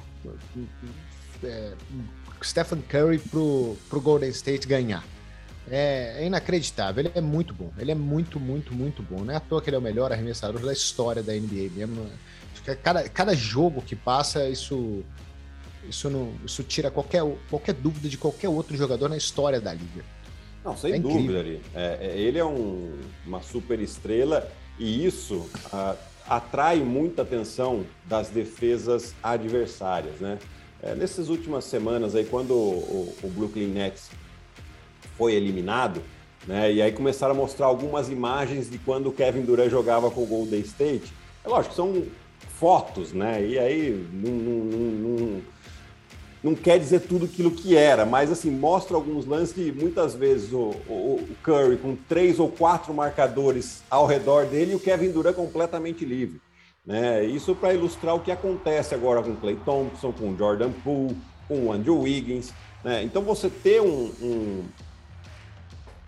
é, 1.44 1.74
Stephen 2.42 2.82
Curry 2.82 3.20
pro, 3.20 3.78
pro 3.90 4.02
Golden 4.02 4.30
State 4.30 4.68
ganhar. 4.68 5.04
É, 5.70 6.18
é, 6.18 6.26
inacreditável. 6.26 7.06
Ele 7.06 7.12
é 7.16 7.22
muito 7.22 7.54
bom. 7.54 7.72
Ele 7.78 7.92
é 7.92 7.96
muito, 7.96 8.40
muito, 8.40 8.74
muito 8.74 9.02
bom. 9.02 9.24
Não 9.24 9.34
é 9.34 9.38
à 9.38 9.40
toa 9.40 9.62
que 9.62 9.70
ele 9.70 9.76
é 9.76 9.80
o 9.80 9.82
melhor 9.82 10.12
arremessador 10.12 10.62
da 10.62 10.74
história 10.74 11.24
da 11.24 11.34
NBA 11.34 11.70
mesmo. 11.76 12.10
Cada, 12.82 13.08
cada 13.10 13.36
jogo 13.36 13.82
que 13.82 13.96
passa, 13.96 14.48
isso 14.48 15.04
isso, 15.90 16.10
não, 16.10 16.34
isso 16.46 16.64
tira 16.64 16.90
qualquer, 16.90 17.24
qualquer 17.50 17.74
dúvida 17.74 18.10
de 18.10 18.18
qualquer 18.18 18.50
outro 18.50 18.76
jogador 18.76 19.10
na 19.10 19.18
história 19.18 19.60
da 19.60 19.74
liga. 19.74 20.04
Não, 20.64 20.78
sem 20.78 20.94
é 20.94 21.00
dúvida 21.00 21.40
ali. 21.40 21.62
É, 21.76 21.98
é, 22.02 22.18
ele 22.18 22.40
é 22.40 22.46
um, 22.46 22.94
uma 23.26 23.42
super 23.42 23.80
estrela 23.80 24.50
e 24.80 25.06
isso 25.06 25.50
ah, 25.72 25.96
atrai 26.28 26.80
muita 26.80 27.22
atenção 27.22 27.86
das 28.06 28.30
defesas 28.30 29.14
adversárias, 29.22 30.20
né? 30.20 30.40
É, 30.82 30.96
nessas 30.96 31.30
últimas 31.30 31.66
semanas 31.66 32.16
aí, 32.16 32.26
quando 32.26 32.54
o, 32.54 33.16
o, 33.24 33.30
Brooklyn 33.30 33.68
Nets 33.68 34.10
foi 35.18 35.34
eliminado, 35.34 36.02
né? 36.46 36.72
E 36.74 36.82
aí 36.82 36.92
começaram 36.92 37.34
a 37.34 37.38
mostrar 37.38 37.68
algumas 37.68 38.10
imagens 38.10 38.70
de 38.70 38.78
quando 38.78 39.08
o 39.08 39.12
Kevin 39.12 39.42
Durant 39.42 39.70
jogava 39.70 40.12
com 40.12 40.24
o 40.24 40.26
Golden 40.26 40.60
State. 40.60 41.14
É 41.44 41.48
lógico, 41.48 41.74
são 41.74 42.04
fotos, 42.60 43.14
né? 43.14 43.46
E 43.46 43.58
aí 43.58 44.08
não, 44.12 44.32
não, 44.32 44.66
não, 44.66 45.42
não 46.44 46.54
quer 46.54 46.78
dizer 46.78 47.00
tudo 47.02 47.24
aquilo 47.24 47.52
que 47.52 47.78
era, 47.78 48.06
mas 48.06 48.30
assim, 48.30 48.52
mostra 48.52 48.98
alguns 48.98 49.26
lances 49.26 49.54
que 49.54 49.72
muitas 49.72 50.14
vezes 50.14 50.52
o, 50.52 50.76
o, 50.90 51.22
o, 51.22 51.36
Curry 51.42 51.78
com 51.78 51.96
três 51.96 52.38
ou 52.38 52.50
quatro 52.50 52.94
marcadores 52.94 53.82
ao 53.90 54.06
redor 54.06 54.46
dele 54.46 54.74
e 54.74 54.76
o 54.76 54.80
Kevin 54.80 55.12
Durant 55.12 55.36
completamente 55.36 56.04
livre. 56.04 56.42
Né? 56.86 57.24
Isso 57.24 57.56
para 57.56 57.74
ilustrar 57.74 58.14
o 58.16 58.20
que 58.20 58.30
acontece 58.30 58.94
agora 58.94 59.24
com 59.24 59.34
Clay 59.38 59.58
Thompson, 59.64 60.12
com 60.12 60.36
Jordan 60.36 60.72
Poole, 60.84 61.16
com 61.48 61.72
Andrew 61.72 62.02
Wiggins. 62.02 62.52
Né? 62.84 63.04
Então 63.04 63.22
você 63.22 63.50
ter 63.50 63.82
um, 63.82 64.12
um, 64.22 64.64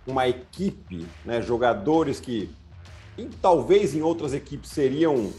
uma 0.05 0.27
equipe, 0.27 1.07
né? 1.23 1.41
jogadores 1.41 2.19
que 2.19 2.49
talvez 3.41 3.95
em 3.95 4.01
outras 4.01 4.33
equipes 4.33 4.69
seriam 4.69 5.31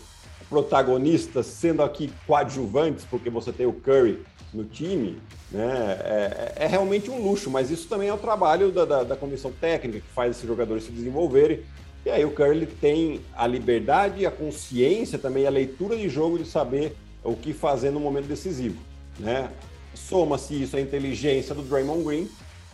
protagonistas, 0.48 1.44
sendo 1.44 1.82
aqui 1.82 2.10
coadjuvantes, 2.26 3.04
porque 3.04 3.28
você 3.28 3.52
tem 3.52 3.66
o 3.66 3.74
Curry 3.74 4.24
no 4.56 4.64
time, 4.64 5.18
né, 5.50 5.98
é, 6.00 6.52
é, 6.56 6.66
realmente 6.66 7.10
um 7.10 7.22
luxo, 7.22 7.50
mas 7.50 7.70
isso 7.70 7.86
também 7.88 8.08
é 8.08 8.14
o 8.14 8.18
trabalho 8.18 8.72
da, 8.72 8.84
da, 8.84 9.04
da, 9.04 9.16
comissão 9.16 9.52
técnica 9.52 10.00
que 10.00 10.14
faz 10.14 10.36
esses 10.36 10.48
jogadores 10.48 10.84
se 10.84 10.90
desenvolverem. 10.90 11.60
E 12.04 12.10
aí 12.10 12.24
o 12.24 12.30
Curry 12.30 12.66
tem 12.66 13.20
a 13.36 13.46
liberdade, 13.46 14.24
a 14.24 14.30
consciência 14.30 15.18
também, 15.18 15.46
a 15.46 15.50
leitura 15.50 15.96
de 15.96 16.08
jogo 16.08 16.38
de 16.38 16.46
saber 16.46 16.96
o 17.22 17.34
que 17.34 17.52
fazer 17.52 17.90
no 17.90 18.00
momento 18.00 18.26
decisivo. 18.26 18.80
Né? 19.18 19.50
Soma-se 19.94 20.62
isso 20.62 20.76
à 20.76 20.80
inteligência 20.80 21.54
do 21.54 21.62
Draymond 21.62 22.04
Green 22.04 22.28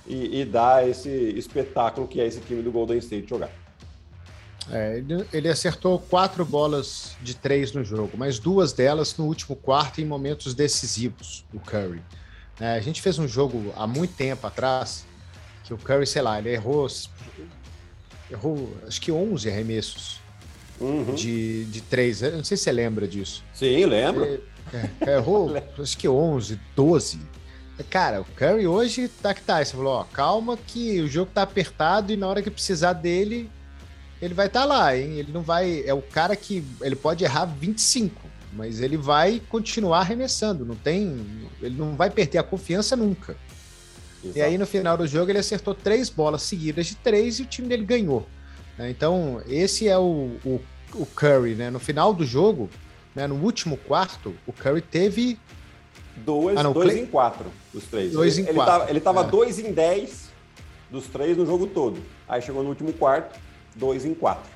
e, 0.07 0.41
e 0.41 0.45
dá 0.45 0.87
esse 0.87 1.09
espetáculo 1.09 2.07
que 2.07 2.21
é 2.21 2.27
esse 2.27 2.41
time 2.41 2.63
do 2.63 2.71
Golden 2.71 2.99
State 2.99 3.29
jogar. 3.29 3.51
É, 4.71 4.99
ele, 4.99 5.27
ele, 5.33 5.49
acertou 5.49 5.99
quatro 5.99 6.45
bolas 6.45 7.17
de 7.21 7.35
três 7.35 7.73
no 7.73 7.83
jogo, 7.83 8.13
mas 8.17 8.39
duas 8.39 8.73
delas 8.73 9.17
no 9.17 9.25
último 9.25 9.57
quarto 9.57 10.01
em 10.01 10.05
momentos 10.05 10.55
decisivos, 10.55 11.45
o 11.53 11.59
Curry. 11.59 12.03
É, 12.61 12.75
a 12.75 12.81
gente 12.81 13.03
fez 13.03 13.19
um 13.19 13.27
jogo 13.27 13.73
há 13.77 13.87
muito 13.87 14.15
tempo 14.15 14.47
atrás 14.47 15.05
que 15.65 15.75
o 15.75 15.79
Curry, 15.79 16.07
sei 16.07 16.23
lá, 16.23 16.39
ele 16.39 16.51
errou, 16.51 16.87
errou 18.31 18.77
acho 18.87 19.01
que 19.01 19.11
11 19.11 19.51
arremessos 19.51 20.21
uhum. 20.81 21.15
de, 21.15 21.65
de 21.67 21.81
três. 21.81 22.23
Eu 22.23 22.37
não 22.37 22.45
sei 22.45 22.57
se 22.57 22.65
você 22.65 22.73
lembra 22.73 23.09
disso. 23.09 23.45
Sim, 23.53 23.85
lembro. 23.87 24.25
Ele, 24.25 24.43
é, 25.01 25.15
errou 25.15 25.53
acho 25.79 25.97
que 25.97 26.09
11, 26.09 26.59
12. 26.77 27.21
Cara, 27.91 28.21
o 28.21 28.25
Curry 28.25 28.67
hoje 28.67 29.09
tá 29.09 29.35
que 29.35 29.43
tá. 29.43 29.65
Você 29.65 29.73
falou, 29.73 29.95
ó, 29.95 30.05
calma 30.05 30.57
que 30.57 31.01
o 31.01 31.09
jogo 31.09 31.31
tá 31.33 31.43
apertado 31.43 32.13
e 32.13 32.17
na 32.17 32.29
hora 32.29 32.43
que 32.43 32.51
precisar 32.51 32.93
dele, 32.93 33.51
ele 34.23 34.35
vai 34.35 34.47
estar 34.47 34.61
tá 34.61 34.67
lá, 34.67 34.97
hein? 34.97 35.19
Ele 35.19 35.33
não 35.33 35.43
vai. 35.43 35.83
É 35.85 35.93
o 35.93 36.01
cara 36.01 36.37
que. 36.37 36.65
Ele 36.81 36.95
pode 36.95 37.25
errar 37.25 37.45
25, 37.45 38.23
mas 38.53 38.81
ele 38.81 38.97
vai 38.97 39.43
continuar 39.49 39.99
arremessando. 39.99 40.65
Não 40.65 40.77
tem. 40.77 41.27
Ele 41.61 41.77
não 41.77 41.97
vai 41.97 42.09
perder 42.09 42.39
a 42.39 42.43
confiança 42.45 42.95
nunca. 42.95 43.37
Exato. 44.23 44.39
E 44.39 44.41
aí, 44.41 44.57
no 44.57 44.65
final 44.65 44.97
do 44.97 45.09
jogo, 45.09 45.33
ele 45.33 45.41
acertou 45.41 45.75
três 45.75 46.09
bolas 46.09 46.43
seguidas 46.43 46.87
de 46.87 46.95
três 46.95 47.41
e 47.41 47.43
o 47.43 47.47
time 47.47 47.67
dele 47.67 47.85
ganhou. 47.85 48.25
Né? 48.79 48.91
Então, 48.91 49.43
esse 49.49 49.89
é 49.89 49.99
o, 49.99 50.37
o, 50.45 50.61
o 50.95 51.05
Curry, 51.05 51.57
né? 51.57 51.69
No 51.69 51.81
final 51.81 52.15
do 52.15 52.25
jogo, 52.25 52.71
né? 53.17 53.27
no 53.27 53.35
último 53.35 53.77
quarto, 53.77 54.33
o 54.47 54.53
Curry 54.53 54.83
teve. 54.83 55.37
Dois, 56.15 56.57
ah, 56.57 56.63
não, 56.63 56.73
dois 56.73 56.95
em 56.95 57.07
quatro 57.07 57.47
dos 57.75 57.85
três. 57.87 58.13
Dois 58.13 58.39
ele, 58.39 58.51
em 58.51 58.55
quatro. 58.55 58.89
Ele 58.89 58.99
estava 58.99 59.23
é. 59.23 59.25
dois 59.25 59.59
em 59.59 59.73
dez 59.73 60.31
dos 60.89 61.09
três 61.09 61.37
no 61.37 61.45
jogo 61.45 61.67
todo. 61.67 62.01
Aí 62.29 62.41
chegou 62.41 62.63
no 62.63 62.69
último 62.69 62.93
quarto, 62.93 63.37
2 63.77 64.05
em 64.05 64.15
4. 64.15 64.51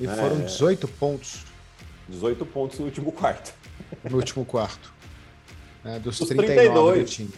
E 0.00 0.06
é... 0.06 0.08
foram 0.08 0.40
18 0.40 0.88
pontos. 0.88 1.44
18 2.08 2.46
pontos 2.46 2.78
no 2.78 2.86
último 2.86 3.12
quarto. 3.12 3.52
No 4.08 4.16
último 4.16 4.44
quarto. 4.44 4.92
É, 5.84 5.98
dos, 5.98 6.18
dos 6.18 6.28
32 6.28 6.98
do 6.98 7.04
time. 7.04 7.30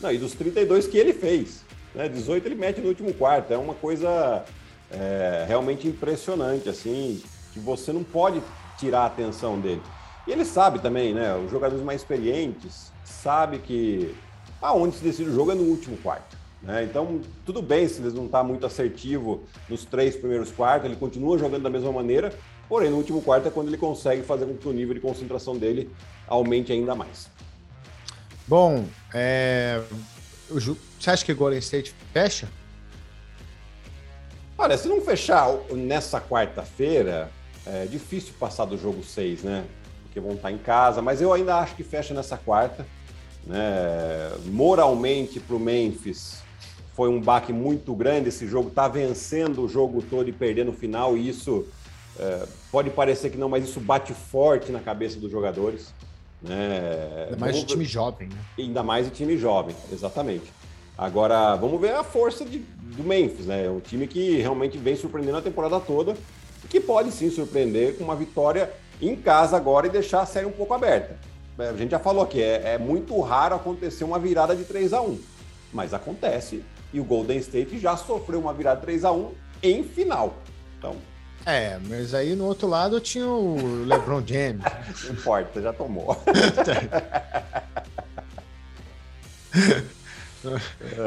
Não, 0.00 0.12
e 0.12 0.18
dos 0.18 0.32
32 0.32 0.86
que 0.86 0.96
ele 0.96 1.12
fez. 1.12 1.64
Né? 1.94 2.08
18 2.08 2.46
ele 2.46 2.54
mete 2.54 2.80
no 2.80 2.88
último 2.88 3.12
quarto. 3.14 3.52
É 3.52 3.58
uma 3.58 3.74
coisa 3.74 4.44
é, 4.90 5.44
realmente 5.46 5.86
impressionante, 5.88 6.68
assim, 6.68 7.22
que 7.52 7.60
você 7.60 7.92
não 7.92 8.02
pode 8.02 8.42
tirar 8.78 9.00
a 9.00 9.06
atenção 9.06 9.60
dele. 9.60 9.82
E 10.26 10.32
ele 10.32 10.44
sabe 10.44 10.78
também, 10.78 11.12
né? 11.12 11.34
Os 11.36 11.50
jogadores 11.50 11.84
mais 11.84 12.00
experientes 12.00 12.92
sabe 13.04 13.58
que 13.58 14.14
aonde 14.60 14.96
se 14.96 15.04
decide 15.04 15.28
o 15.28 15.34
jogo 15.34 15.52
é 15.52 15.54
no 15.54 15.64
último 15.64 15.96
quarto. 15.98 16.36
Né? 16.64 16.84
Então, 16.84 17.20
tudo 17.44 17.60
bem 17.60 17.86
se 17.86 18.00
ele 18.00 18.10
não 18.14 18.26
está 18.26 18.42
muito 18.42 18.64
assertivo 18.64 19.44
nos 19.68 19.84
três 19.84 20.16
primeiros 20.16 20.50
quartos, 20.50 20.86
ele 20.86 20.96
continua 20.96 21.38
jogando 21.38 21.62
da 21.62 21.70
mesma 21.70 21.92
maneira, 21.92 22.32
porém, 22.68 22.90
no 22.90 22.96
último 22.96 23.20
quarto 23.20 23.48
é 23.48 23.50
quando 23.50 23.68
ele 23.68 23.76
consegue 23.76 24.22
fazer 24.22 24.46
com 24.46 24.56
que 24.56 24.68
o 24.68 24.72
nível 24.72 24.94
de 24.94 25.00
concentração 25.00 25.56
dele 25.56 25.90
aumente 26.26 26.72
ainda 26.72 26.94
mais. 26.94 27.28
Bom, 28.46 28.86
é... 29.12 29.80
você 30.48 31.10
acha 31.10 31.24
que 31.24 31.32
o 31.32 31.36
Golden 31.36 31.58
State 31.58 31.94
fecha? 32.12 32.48
Olha, 34.56 34.78
se 34.78 34.88
não 34.88 35.00
fechar 35.00 35.48
nessa 35.72 36.20
quarta-feira, 36.20 37.30
é 37.66 37.86
difícil 37.86 38.32
passar 38.38 38.64
do 38.64 38.78
jogo 38.78 39.02
6, 39.02 39.42
né? 39.42 39.64
Porque 40.04 40.20
vão 40.20 40.34
estar 40.34 40.50
em 40.50 40.58
casa, 40.58 41.02
mas 41.02 41.20
eu 41.20 41.32
ainda 41.32 41.56
acho 41.56 41.74
que 41.74 41.82
fecha 41.82 42.14
nessa 42.14 42.36
quarta. 42.36 42.86
Né? 43.46 44.30
Moralmente 44.46 45.40
para 45.40 45.56
o 45.56 45.58
Memphis, 45.58 46.43
foi 46.94 47.08
um 47.08 47.20
baque 47.20 47.52
muito 47.52 47.94
grande. 47.94 48.28
Esse 48.28 48.46
jogo 48.46 48.68
está 48.68 48.88
vencendo 48.88 49.62
o 49.62 49.68
jogo 49.68 50.02
todo 50.02 50.28
e 50.28 50.32
perdendo 50.32 50.68
no 50.68 50.76
final, 50.76 51.16
e 51.16 51.28
isso 51.28 51.66
é, 52.18 52.46
pode 52.70 52.90
parecer 52.90 53.30
que 53.30 53.36
não, 53.36 53.48
mas 53.48 53.64
isso 53.64 53.80
bate 53.80 54.14
forte 54.14 54.72
na 54.72 54.80
cabeça 54.80 55.18
dos 55.18 55.30
jogadores. 55.30 55.92
Né? 56.42 57.26
Ainda 57.30 57.36
mais 57.36 57.56
de 57.56 57.64
time 57.64 57.84
jovem. 57.84 58.28
Né? 58.28 58.36
Ainda 58.58 58.82
mais 58.82 59.06
de 59.06 59.12
time 59.12 59.36
jovem, 59.36 59.74
exatamente. 59.92 60.52
Agora, 60.96 61.56
vamos 61.56 61.80
ver 61.80 61.94
a 61.94 62.04
força 62.04 62.44
de, 62.44 62.58
do 62.58 63.02
Memphis, 63.02 63.46
né? 63.46 63.66
É 63.66 63.70
um 63.70 63.80
time 63.80 64.06
que 64.06 64.36
realmente 64.36 64.78
vem 64.78 64.94
surpreendendo 64.94 65.38
a 65.38 65.42
temporada 65.42 65.80
toda 65.80 66.14
e 66.62 66.68
que 66.68 66.78
pode 66.78 67.10
sim 67.10 67.30
surpreender 67.30 67.96
com 67.98 68.04
uma 68.04 68.14
vitória 68.14 68.70
em 69.02 69.16
casa 69.16 69.56
agora 69.56 69.88
e 69.88 69.90
deixar 69.90 70.20
a 70.20 70.26
série 70.26 70.46
um 70.46 70.52
pouco 70.52 70.72
aberta. 70.72 71.18
É, 71.58 71.70
a 71.70 71.72
gente 71.72 71.90
já 71.90 71.98
falou 71.98 72.22
aqui, 72.22 72.40
é, 72.40 72.74
é 72.74 72.78
muito 72.78 73.18
raro 73.20 73.56
acontecer 73.56 74.04
uma 74.04 74.20
virada 74.20 74.54
de 74.54 74.64
3 74.64 74.92
a 74.92 75.00
1 75.00 75.18
mas 75.74 75.92
acontece 75.92 76.62
e 76.94 77.00
o 77.00 77.04
Golden 77.04 77.38
State 77.38 77.80
já 77.80 77.96
sofreu 77.96 78.40
uma 78.40 78.54
virada 78.54 78.80
3 78.80 79.04
a 79.04 79.12
1 79.12 79.32
em 79.64 79.82
final. 79.82 80.38
Então, 80.78 80.96
é, 81.44 81.78
mas 81.88 82.14
aí 82.14 82.34
no 82.34 82.46
outro 82.46 82.66
lado 82.68 82.98
tinha 83.00 83.26
o 83.26 83.84
LeBron 83.84 84.22
James. 84.26 84.62
Não 85.04 85.12
importa, 85.12 85.60
já 85.60 85.72
tomou. 85.72 86.16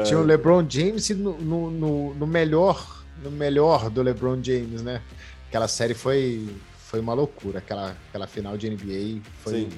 tinha 0.04 0.18
o 0.18 0.22
LeBron 0.22 0.66
James 0.68 1.08
no, 1.10 1.38
no, 1.38 2.14
no, 2.14 2.26
melhor 2.26 3.04
no 3.22 3.30
melhor 3.30 3.88
do 3.90 4.02
LeBron 4.02 4.42
James, 4.42 4.82
né? 4.82 5.00
Aquela 5.48 5.66
série 5.66 5.94
foi 5.94 6.46
foi 6.76 7.00
uma 7.00 7.14
loucura, 7.14 7.58
aquela, 7.58 7.96
aquela 8.08 8.26
final 8.26 8.56
de 8.56 8.70
NBA 8.70 9.20
foi, 9.42 9.68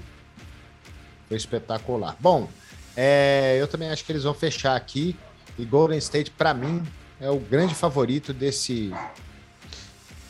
foi 1.27 1.37
espetacular. 1.37 2.17
Bom, 2.21 2.49
é, 2.97 3.57
eu 3.61 3.67
também 3.67 3.91
acho 3.91 4.05
que 4.05 4.13
eles 4.13 4.23
vão 4.23 4.35
fechar 4.35 4.77
aqui 4.77 5.17
e 5.59 5.65
Golden 5.65 5.99
State, 5.99 6.31
para 6.31 6.55
mim, 6.55 6.83
é 7.21 7.31
o 7.31 7.39
grande 7.39 7.75
favorito 7.75 8.33
desse 8.33 8.93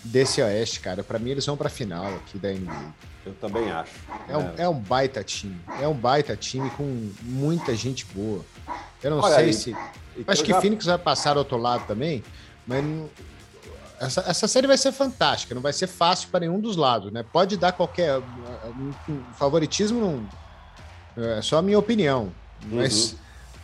desse 0.02 0.40
Oeste, 0.42 0.80
cara. 0.80 1.02
Para 1.02 1.18
mim, 1.18 1.30
eles 1.30 1.44
vão 1.44 1.56
para 1.56 1.68
final 1.68 2.06
aqui 2.06 2.38
da 2.38 2.50
NBA. 2.50 2.94
Eu 3.26 3.34
também 3.34 3.70
acho. 3.70 3.92
É, 4.28 4.36
Um, 4.36 4.40
é. 4.40 4.54
é 4.58 4.68
um 4.68 4.78
baita 4.78 5.22
time. 5.22 5.60
É 5.80 5.86
um 5.86 5.94
baita 5.94 6.34
time 6.36 6.70
com 6.70 7.10
muita 7.22 7.74
gente 7.74 8.06
boa. 8.06 8.44
Eu 9.02 9.10
não 9.10 9.20
Olha 9.20 9.34
sei 9.34 9.44
aí, 9.44 9.54
se. 9.54 9.76
Acho 10.26 10.42
que 10.42 10.50
já... 10.50 10.60
Phoenix 10.60 10.86
vai 10.86 10.98
passar 10.98 11.32
ao 11.32 11.38
outro 11.38 11.56
lado 11.56 11.86
também, 11.86 12.24
mas 12.66 12.84
essa, 14.00 14.20
essa 14.22 14.48
série 14.48 14.66
vai 14.66 14.78
ser 14.78 14.92
fantástica, 14.92 15.54
não 15.54 15.62
vai 15.62 15.72
ser 15.72 15.86
fácil 15.86 16.28
para 16.30 16.40
nenhum 16.40 16.58
dos 16.58 16.76
lados, 16.76 17.12
né? 17.12 17.22
Pode 17.22 17.56
dar 17.56 17.72
qualquer. 17.72 18.18
Um, 18.18 18.92
favoritismo, 19.34 20.00
não, 21.16 21.22
é 21.22 21.42
só 21.42 21.58
a 21.58 21.62
minha 21.62 21.78
opinião, 21.78 22.32
mas 22.66 23.12
uhum. 23.12 23.18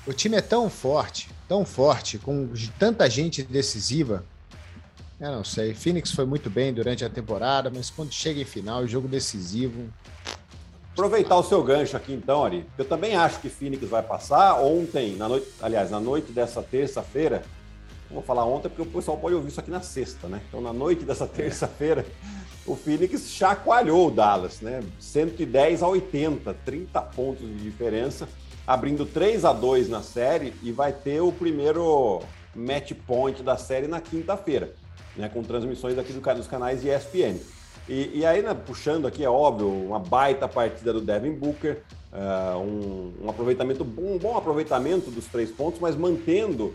O 0.07 0.13
time 0.13 0.37
é 0.37 0.41
tão 0.41 0.71
forte, 0.71 1.29
tão 1.49 1.65
forte, 1.65 2.19
com 2.19 2.49
tanta 2.79 3.09
gente 3.11 3.43
decisiva. 3.43 4.25
Eu 5.19 5.33
não 5.33 5.45
sei. 5.45 5.75
Phoenix 5.75 6.13
foi 6.13 6.25
muito 6.25 6.49
bem 6.49 6.73
durante 6.73 7.05
a 7.05 7.11
temporada, 7.11 7.71
mas 7.75 7.91
quando 7.91 8.13
chega 8.13 8.41
em 8.41 8.45
final, 8.45 8.87
jogo 8.87 9.09
decisivo. 9.09 9.89
Aproveitar 10.93 11.37
o 11.37 11.43
seu 11.43 11.63
gancho 11.63 11.97
aqui 11.97 12.13
então, 12.13 12.45
Ari. 12.45 12.65
Eu 12.79 12.85
também 12.85 13.17
acho 13.17 13.41
que 13.41 13.49
Phoenix 13.49 13.87
vai 13.89 14.03
passar. 14.03 14.61
Ontem, 14.61 15.17
na 15.17 15.29
noite, 15.29 15.47
aliás, 15.61 15.91
na 15.91 16.01
noite 16.01 16.33
dessa 16.33 16.63
terça-feira, 16.63 17.43
vou 18.11 18.23
falar 18.23 18.45
ontem 18.45 18.69
porque 18.69 18.83
o 18.83 18.87
pessoal 18.87 19.17
pode 19.17 19.35
ouvir 19.35 19.49
isso 19.49 19.61
aqui 19.61 19.71
na 19.71 19.81
sexta, 19.81 20.29
né? 20.29 20.41
Então, 20.49 20.61
na 20.61 20.73
noite 20.73 21.05
dessa 21.05 21.27
terça-feira, 21.29 22.07
o 22.67 22.77
Phoenix 22.77 23.31
chacoalhou 23.31 24.09
o 24.09 24.11
Dallas, 24.11 24.61
né? 24.61 24.83
110 25.01 25.83
a 25.83 25.89
80, 25.89 26.55
30 26.65 27.03
pontos 27.03 27.47
de 27.47 27.57
diferença, 27.57 28.29
abrindo 28.67 29.07
3 29.07 29.45
a 29.45 29.53
2 29.53 29.89
na 29.89 30.03
série 30.03 30.53
e 30.63 30.73
vai 30.73 30.93
ter 30.93 31.21
o 31.21 31.31
primeiro 31.31 32.21
match 32.55 32.93
point 33.07 33.43
da 33.43 33.57
série 33.57 33.87
na 33.87 34.01
quinta-feira, 34.01 34.73
né? 35.15 35.29
Com 35.29 35.43
transmissões 35.43 35.99
aqui 35.99 36.13
do, 36.13 36.21
dos 36.35 36.47
canais 36.47 36.85
ESPN. 36.85 37.39
E, 37.89 38.19
e 38.19 38.27
aí, 38.27 38.43
né, 38.43 38.53
puxando 38.55 39.07
aqui, 39.07 39.25
é 39.25 39.31
óbvio, 39.31 39.69
uma 39.69 39.99
baita 39.99 40.49
partida 40.49 40.93
do 40.93 41.01
Devin 41.01 41.33
Booker, 41.33 41.83
uh, 42.13 42.59
um, 42.59 43.13
um, 43.23 43.31
aproveitamento, 43.31 43.85
um 43.85 44.19
bom 44.19 44.37
aproveitamento 44.37 45.11
dos 45.11 45.27
três 45.27 45.51
pontos, 45.51 45.79
mas 45.79 45.95
mantendo 45.95 46.75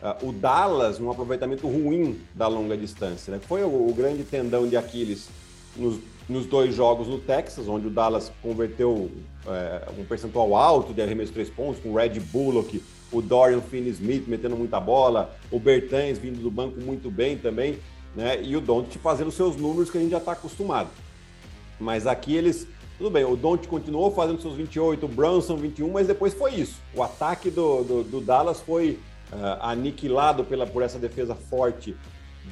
uh, 0.00 0.28
o 0.28 0.32
Dallas 0.32 1.00
num 1.00 1.10
aproveitamento 1.10 1.66
ruim 1.66 2.20
da 2.32 2.46
longa 2.46 2.76
distância. 2.76 3.32
Né? 3.32 3.40
Foi 3.40 3.64
o, 3.64 3.88
o, 3.88 3.92
grande 3.92 4.22
tendão 4.22 4.68
de 4.68 4.76
Aquiles 4.76 5.28
nos, 5.76 5.98
nos, 6.28 6.46
dois 6.46 6.74
jogos 6.74 7.08
no 7.08 7.18
Texas, 7.18 7.68
onde 7.68 7.86
o 7.86 7.90
Dallas 7.90 8.32
converteu 8.42 8.90
uh, 8.90 10.00
um 10.00 10.04
percentual 10.04 10.54
alto 10.56 10.92
de 10.92 11.02
arremesso 11.02 11.28
de 11.28 11.34
três 11.34 11.50
pontos, 11.50 11.80
com 11.82 11.90
o 11.90 11.94
Red 11.96 12.20
Bullock, 12.20 12.82
o 13.10 13.20
Dorian 13.20 13.60
Finney-Smith 13.60 14.26
metendo 14.26 14.56
muita 14.56 14.80
bola, 14.80 15.34
o 15.50 15.58
Bertans 15.58 16.18
vindo 16.18 16.40
do 16.40 16.50
banco 16.50 16.80
muito 16.80 17.10
bem 17.10 17.36
também, 17.36 17.78
né? 18.14 18.42
e 18.42 18.56
o 18.56 18.60
Don't 18.60 18.98
fazendo 18.98 19.30
seus 19.30 19.56
números 19.56 19.90
que 19.90 19.98
a 19.98 20.00
gente 20.00 20.10
já 20.10 20.18
está 20.18 20.32
acostumado. 20.32 20.88
Mas 21.78 22.06
aqui 22.06 22.34
eles 22.34 22.66
tudo 23.02 23.10
bem, 23.10 23.24
o 23.24 23.34
Don't 23.34 23.66
continuou 23.66 24.12
fazendo 24.12 24.40
seus 24.40 24.54
28, 24.54 25.06
o 25.06 25.08
Brunson 25.08 25.56
21, 25.56 25.90
mas 25.90 26.06
depois 26.06 26.32
foi 26.34 26.54
isso. 26.54 26.80
O 26.94 27.02
ataque 27.02 27.50
do, 27.50 27.82
do, 27.82 28.04
do 28.04 28.20
Dallas 28.20 28.60
foi 28.60 29.00
uh, 29.32 29.58
aniquilado 29.60 30.44
pela, 30.44 30.66
por 30.66 30.84
essa 30.84 31.00
defesa 31.00 31.34
forte 31.34 31.96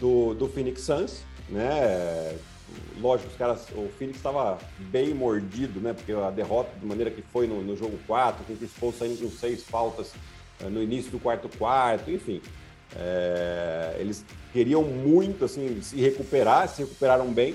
do, 0.00 0.34
do 0.34 0.48
Phoenix 0.48 0.82
Suns, 0.82 1.22
né? 1.48 2.36
Lógico, 3.00 3.30
os 3.30 3.36
caras, 3.36 3.66
o 3.70 3.88
Phoenix 3.98 4.18
estava 4.18 4.58
bem 4.78 5.14
mordido, 5.14 5.80
né? 5.80 5.92
Porque 5.92 6.12
a 6.12 6.30
derrota, 6.30 6.70
de 6.78 6.86
maneira 6.86 7.10
que 7.10 7.22
foi 7.22 7.46
no, 7.46 7.62
no 7.62 7.76
jogo 7.76 7.98
4, 8.06 8.44
tem 8.44 8.56
que 8.56 8.64
expor 8.64 8.92
saindo 8.92 9.18
com 9.22 9.30
seis 9.30 9.62
faltas 9.62 10.12
uh, 10.60 10.68
no 10.68 10.82
início 10.82 11.10
do 11.10 11.18
quarto 11.18 11.48
quarto, 11.56 12.10
enfim. 12.10 12.42
É, 12.96 13.96
eles 13.98 14.24
queriam 14.52 14.82
muito 14.82 15.44
assim 15.44 15.80
se 15.80 15.96
recuperar, 15.96 16.68
se 16.68 16.82
recuperaram 16.82 17.32
bem. 17.32 17.54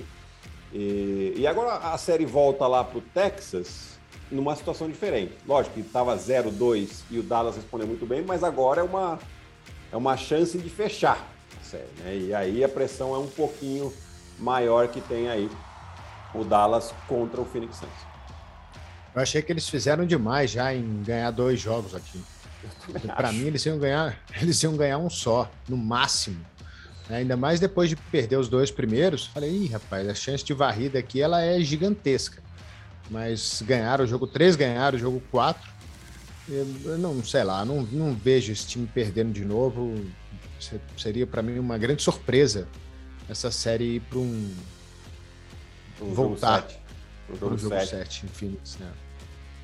E, 0.73 1.33
e 1.37 1.47
agora 1.47 1.75
a 1.75 1.97
série 1.97 2.25
volta 2.25 2.67
lá 2.67 2.83
para 2.83 2.97
o 2.97 3.01
Texas 3.01 3.95
numa 4.31 4.55
situação 4.55 4.89
diferente. 4.89 5.33
Lógico 5.45 5.75
que 5.75 5.81
estava 5.81 6.15
0-2 6.17 7.03
e 7.11 7.19
o 7.19 7.23
Dallas 7.23 7.55
respondeu 7.55 7.87
muito 7.87 8.05
bem, 8.05 8.23
mas 8.23 8.43
agora 8.43 8.81
é 8.81 8.83
uma, 8.83 9.19
é 9.91 9.97
uma 9.97 10.17
chance 10.17 10.57
de 10.57 10.69
fechar 10.69 11.31
a 11.59 11.63
série. 11.63 11.83
Né? 11.99 12.17
E 12.17 12.33
aí 12.33 12.63
a 12.63 12.69
pressão 12.69 13.13
é 13.13 13.19
um 13.19 13.27
pouquinho 13.27 13.93
maior 14.39 14.87
que 14.87 15.01
tem 15.01 15.29
aí 15.29 15.49
o 16.33 16.43
Dallas 16.43 16.93
contra 17.07 17.41
o 17.41 17.45
Phoenix 17.45 17.77
Suns. 17.77 17.89
Eu 19.13 19.21
achei 19.21 19.41
que 19.41 19.51
eles 19.51 19.67
fizeram 19.69 20.05
demais 20.05 20.51
já 20.51 20.73
em 20.73 21.03
ganhar 21.03 21.31
dois 21.31 21.59
jogos 21.59 21.95
aqui. 21.95 22.21
Para 23.15 23.31
mim, 23.31 23.45
eles 23.45 23.65
iam, 23.65 23.77
ganhar, 23.77 24.19
eles 24.41 24.61
iam 24.63 24.75
ganhar 24.75 24.97
um 24.97 25.09
só, 25.09 25.49
no 25.69 25.77
máximo. 25.77 26.45
Ainda 27.09 27.37
mais 27.37 27.59
depois 27.59 27.87
de 27.87 27.95
perder 27.95 28.37
os 28.37 28.49
dois 28.49 28.71
primeiros. 28.71 29.27
Falei, 29.27 29.51
Ih, 29.51 29.67
rapaz, 29.67 30.07
a 30.09 30.15
chance 30.15 30.43
de 30.43 30.53
varrida 30.53 30.99
aqui 30.99 31.21
ela 31.21 31.41
é 31.41 31.59
gigantesca 31.61 32.45
mas 33.09 33.61
ganharam 33.65 34.03
o 34.03 34.07
jogo 34.07 34.27
3, 34.27 34.55
ganharam 34.55 34.97
o 34.97 34.99
jogo 34.99 35.21
4. 35.31 35.75
Eu 36.47 36.97
não 36.97 37.23
sei 37.23 37.43
lá, 37.43 37.65
não, 37.65 37.81
não 37.83 38.13
vejo 38.13 38.51
esse 38.51 38.67
time 38.67 38.87
perdendo 38.91 39.33
de 39.33 39.43
novo. 39.43 39.95
Seria 40.97 41.25
para 41.25 41.41
mim 41.41 41.59
uma 41.59 41.77
grande 41.77 42.01
surpresa 42.01 42.67
essa 43.29 43.51
série 43.51 43.95
ir 43.95 43.99
para 44.01 44.19
um. 44.19 44.53
Voltar 45.99 46.67
para 47.27 47.47
o 47.47 47.57
jogo 47.57 47.85
7 47.85 48.25
em 48.25 48.29
Phoenix, 48.29 48.77
né? 48.77 48.91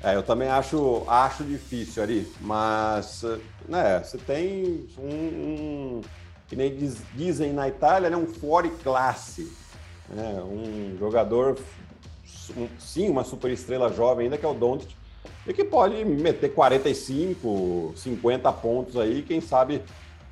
É, 0.02 0.16
eu 0.16 0.22
também 0.22 0.48
acho, 0.48 1.04
acho 1.06 1.44
difícil 1.44 2.02
ali, 2.02 2.32
mas 2.40 3.22
né, 3.68 4.02
você 4.02 4.18
tem 4.18 4.88
um, 4.98 5.04
um 5.04 6.00
que 6.48 6.56
nem 6.56 6.74
diz, 6.74 6.98
dizem 7.14 7.52
na 7.52 7.68
Itália, 7.68 8.10
né, 8.10 8.16
um 8.16 8.26
fuori 8.26 8.70
classe, 8.82 9.52
né, 10.08 10.42
um 10.42 10.96
jogador 10.98 11.56
um, 12.56 12.68
sim, 12.80 13.08
uma 13.08 13.22
super 13.22 13.50
estrela 13.52 13.92
jovem 13.92 14.24
ainda, 14.24 14.36
que 14.36 14.44
é 14.44 14.48
o 14.48 14.54
Doncic, 14.54 14.90
e 15.46 15.52
que 15.52 15.64
pode 15.64 16.04
meter 16.04 16.52
45, 16.52 17.94
50 17.96 18.52
pontos 18.54 18.96
aí, 18.96 19.22
quem 19.22 19.40
sabe 19.40 19.82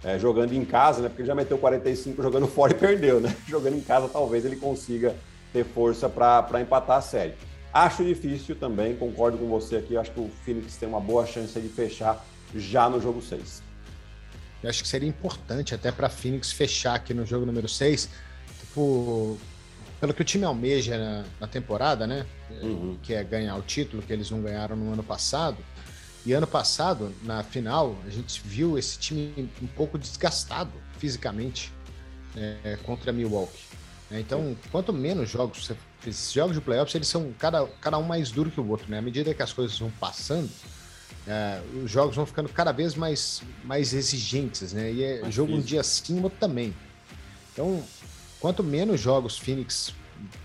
é, 0.03 0.19
jogando 0.19 0.53
em 0.53 0.65
casa, 0.65 1.03
né? 1.03 1.09
Porque 1.09 1.23
ele 1.23 1.29
já 1.29 1.35
meteu 1.35 1.59
45 1.59 2.23
jogando 2.23 2.47
fora 2.49 2.73
e 2.73 2.75
perdeu, 2.75 3.21
né? 3.21 3.35
Jogando 3.47 3.77
em 3.77 3.81
casa, 3.81 4.09
talvez 4.09 4.45
ele 4.45 4.57
consiga 4.57 5.15
ter 5.53 5.65
força 5.65 6.09
para 6.09 6.61
empatar 6.61 6.99
a 6.99 7.03
série. 7.03 7.35
Acho 7.73 8.05
difícil 8.05 8.57
também, 8.57 8.97
concordo 8.97 9.39
com 9.39 9.49
você 9.49 9.77
aqui. 9.77 9.97
Acho 9.97 10.11
que 10.11 10.21
o 10.21 10.31
Phoenix 10.45 10.77
tem 10.77 10.89
uma 10.89 11.01
boa 11.01 11.25
chance 11.27 11.59
de 11.61 11.69
fechar 11.69 12.25
já 12.55 12.89
no 12.89 13.01
jogo 13.01 13.23
6. 13.23 13.63
Eu 14.63 14.69
acho 14.69 14.83
que 14.83 14.89
seria 14.89 15.09
importante 15.09 15.75
até 15.75 15.91
para 15.91 16.09
Phoenix 16.09 16.53
fechar 16.53 16.95
aqui 16.95 17.15
no 17.15 17.25
jogo 17.25 17.47
número 17.47 17.69
6. 17.69 18.09
Tipo, 18.61 19.39
pelo 20.01 20.13
que 20.13 20.23
o 20.23 20.25
time 20.25 20.45
almeja 20.45 20.99
na, 20.99 21.25
na 21.41 21.47
temporada, 21.47 22.07
né? 22.07 22.27
Uhum. 22.63 22.99
Que 23.03 23.15
é 23.15 23.23
ganhar 23.23 23.57
o 23.57 23.63
título 23.63 24.03
que 24.03 24.13
eles 24.13 24.31
não 24.31 24.43
ganharam 24.43 24.75
no 24.75 24.93
ano 24.93 25.03
passado. 25.03 25.59
E 26.25 26.33
ano 26.33 26.47
passado, 26.47 27.13
na 27.23 27.43
final, 27.43 27.97
a 28.07 28.11
gente 28.11 28.43
viu 28.45 28.79
esse 28.79 28.99
time 28.99 29.51
um 29.63 29.67
pouco 29.67 29.99
desgastado 29.99 30.73
fisicamente 30.99 31.73
é, 32.37 32.79
contra 32.85 33.13
Milwaukee. 33.13 33.65
É, 34.11 34.21
então, 34.21 34.57
quanto 34.71 34.93
menos 34.93 35.31
jogos 35.31 35.67
você 35.67 35.77
esses 36.07 36.33
jogos 36.33 36.55
de 36.55 36.63
playoffs, 36.63 36.95
eles 36.95 37.09
são 37.09 37.33
cada, 37.39 37.67
cada 37.81 37.99
um 37.99 38.03
mais 38.03 38.31
duro 38.31 38.51
que 38.51 38.61
o 38.61 38.69
outro, 38.69 38.91
né? 38.91 38.99
À 38.99 39.03
medida 39.03 39.35
que 39.35 39.43
as 39.43 39.53
coisas 39.53 39.79
vão 39.79 39.91
passando, 40.01 40.51
é, 41.27 41.61
os 41.85 41.91
jogos 41.91 42.17
vão 42.17 42.25
ficando 42.25 42.49
cada 42.49 42.73
vez 42.73 42.95
mais, 42.95 43.43
mais 43.65 43.93
exigentes, 43.93 44.73
né? 44.73 44.93
E 44.93 45.03
é 45.03 45.21
mais 45.21 45.35
jogo 45.35 45.49
físico. 45.49 45.63
um 45.63 45.67
dia 45.67 45.83
sim, 45.83 46.23
outro 46.23 46.39
também. 46.39 46.75
Então, 47.53 47.83
quanto 48.41 48.65
menos 48.65 49.01
jogos 49.01 49.37
Phoenix 49.39 49.93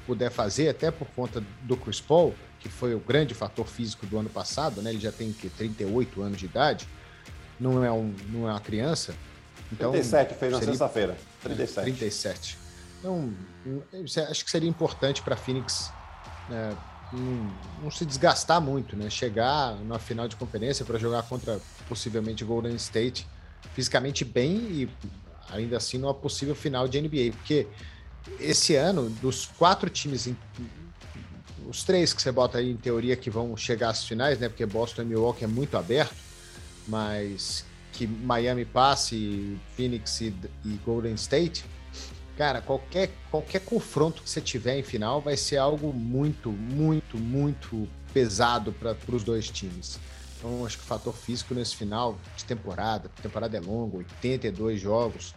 puder 0.06 0.30
fazer, 0.30 0.70
até 0.70 0.92
por 0.92 1.08
conta 1.16 1.42
do 1.64 1.78
Chris 1.78 2.02
Paul, 2.02 2.34
que 2.66 2.72
foi 2.72 2.96
o 2.96 3.00
grande 3.00 3.36
fator 3.36 3.68
físico 3.68 4.08
do 4.08 4.18
ano 4.18 4.28
passado, 4.28 4.82
né? 4.82 4.90
Ele 4.90 5.00
já 5.00 5.12
tem 5.12 5.32
que 5.32 5.48
38 5.50 6.20
anos 6.24 6.40
de 6.40 6.46
idade, 6.46 6.90
não 7.60 7.84
é, 7.84 7.92
um, 7.92 8.12
não 8.30 8.50
é 8.50 8.52
uma 8.52 8.60
criança. 8.60 9.14
Então, 9.72 9.92
37 9.92 10.34
fez 10.34 10.52
na 10.52 10.62
sexta-feira. 10.62 11.16
37. 11.44 11.80
É, 11.80 11.84
37. 11.84 12.58
Então, 12.98 13.34
acho 14.32 14.44
que 14.44 14.50
seria 14.50 14.68
importante 14.68 15.22
para 15.22 15.36
Phoenix 15.36 15.92
né, 16.50 16.76
não, 17.14 17.52
não, 17.84 17.92
se 17.92 18.04
desgastar 18.04 18.60
muito, 18.60 18.96
né? 18.96 19.12
Chegar 19.12 19.76
na 19.82 20.00
final 20.00 20.28
de 20.28 20.36
conferência 20.36 20.84
para 20.84 20.98
jogar 20.98 21.22
contra 21.22 21.60
possivelmente 21.88 22.44
Golden 22.44 22.74
State 22.76 23.28
fisicamente 23.76 24.26
bem 24.26 24.56
e 24.56 24.90
ainda 25.52 25.78
assim 25.78 26.00
numa 26.00 26.16
possível 26.16 26.56
final 26.56 26.88
de 26.88 27.00
NBA, 27.00 27.32
porque 27.32 27.68
esse 28.40 28.76
ano, 28.76 29.08
dos 29.22 29.46
quatro 29.46 29.88
times, 29.88 30.28
os 31.70 31.84
três 31.84 32.14
que 32.14 32.22
você 32.22 32.32
bota 32.32 32.58
aí 32.58 32.72
em 32.72 32.78
teoria 32.78 33.16
que 33.16 33.30
vão 33.30 33.56
chegar 33.56 33.90
às 33.90 34.06
finais, 34.06 34.40
né? 34.40 34.50
Porque 34.50 34.66
Boston 34.66 35.04
e 35.04 35.06
Milwaukee 35.06 35.44
é 35.44 35.48
muito 35.48 35.78
aberto, 35.78 36.16
mas 36.88 37.66
que 37.92 38.06
Miami 38.06 38.66
passe, 38.66 39.58
Phoenix 39.76 40.22
e, 40.22 40.34
e 40.66 40.70
Golden 40.86 41.14
State, 41.16 41.66
cara, 42.38 42.62
qualquer, 42.62 43.12
qualquer 43.32 43.62
confronto 43.62 44.22
que 44.22 44.30
você 44.30 44.42
tiver 44.42 44.78
em 44.78 44.84
final 44.84 45.22
vai 45.22 45.38
ser 45.38 45.58
algo 45.58 45.94
muito, 45.94 46.52
muito, 46.52 47.18
muito 47.18 47.88
pesado 48.14 48.74
para 48.74 48.96
os 49.12 49.24
dois 49.24 49.50
times. 49.50 50.00
Então, 50.38 50.66
acho 50.66 50.78
que 50.78 50.84
o 50.84 50.88
fator 50.88 51.16
físico 51.16 51.54
nesse 51.54 51.76
final 51.76 52.18
de 52.36 52.44
temporada, 52.46 53.10
temporada 53.22 53.58
é 53.58 53.60
longa, 53.60 53.98
82 53.98 54.80
jogos. 54.80 55.34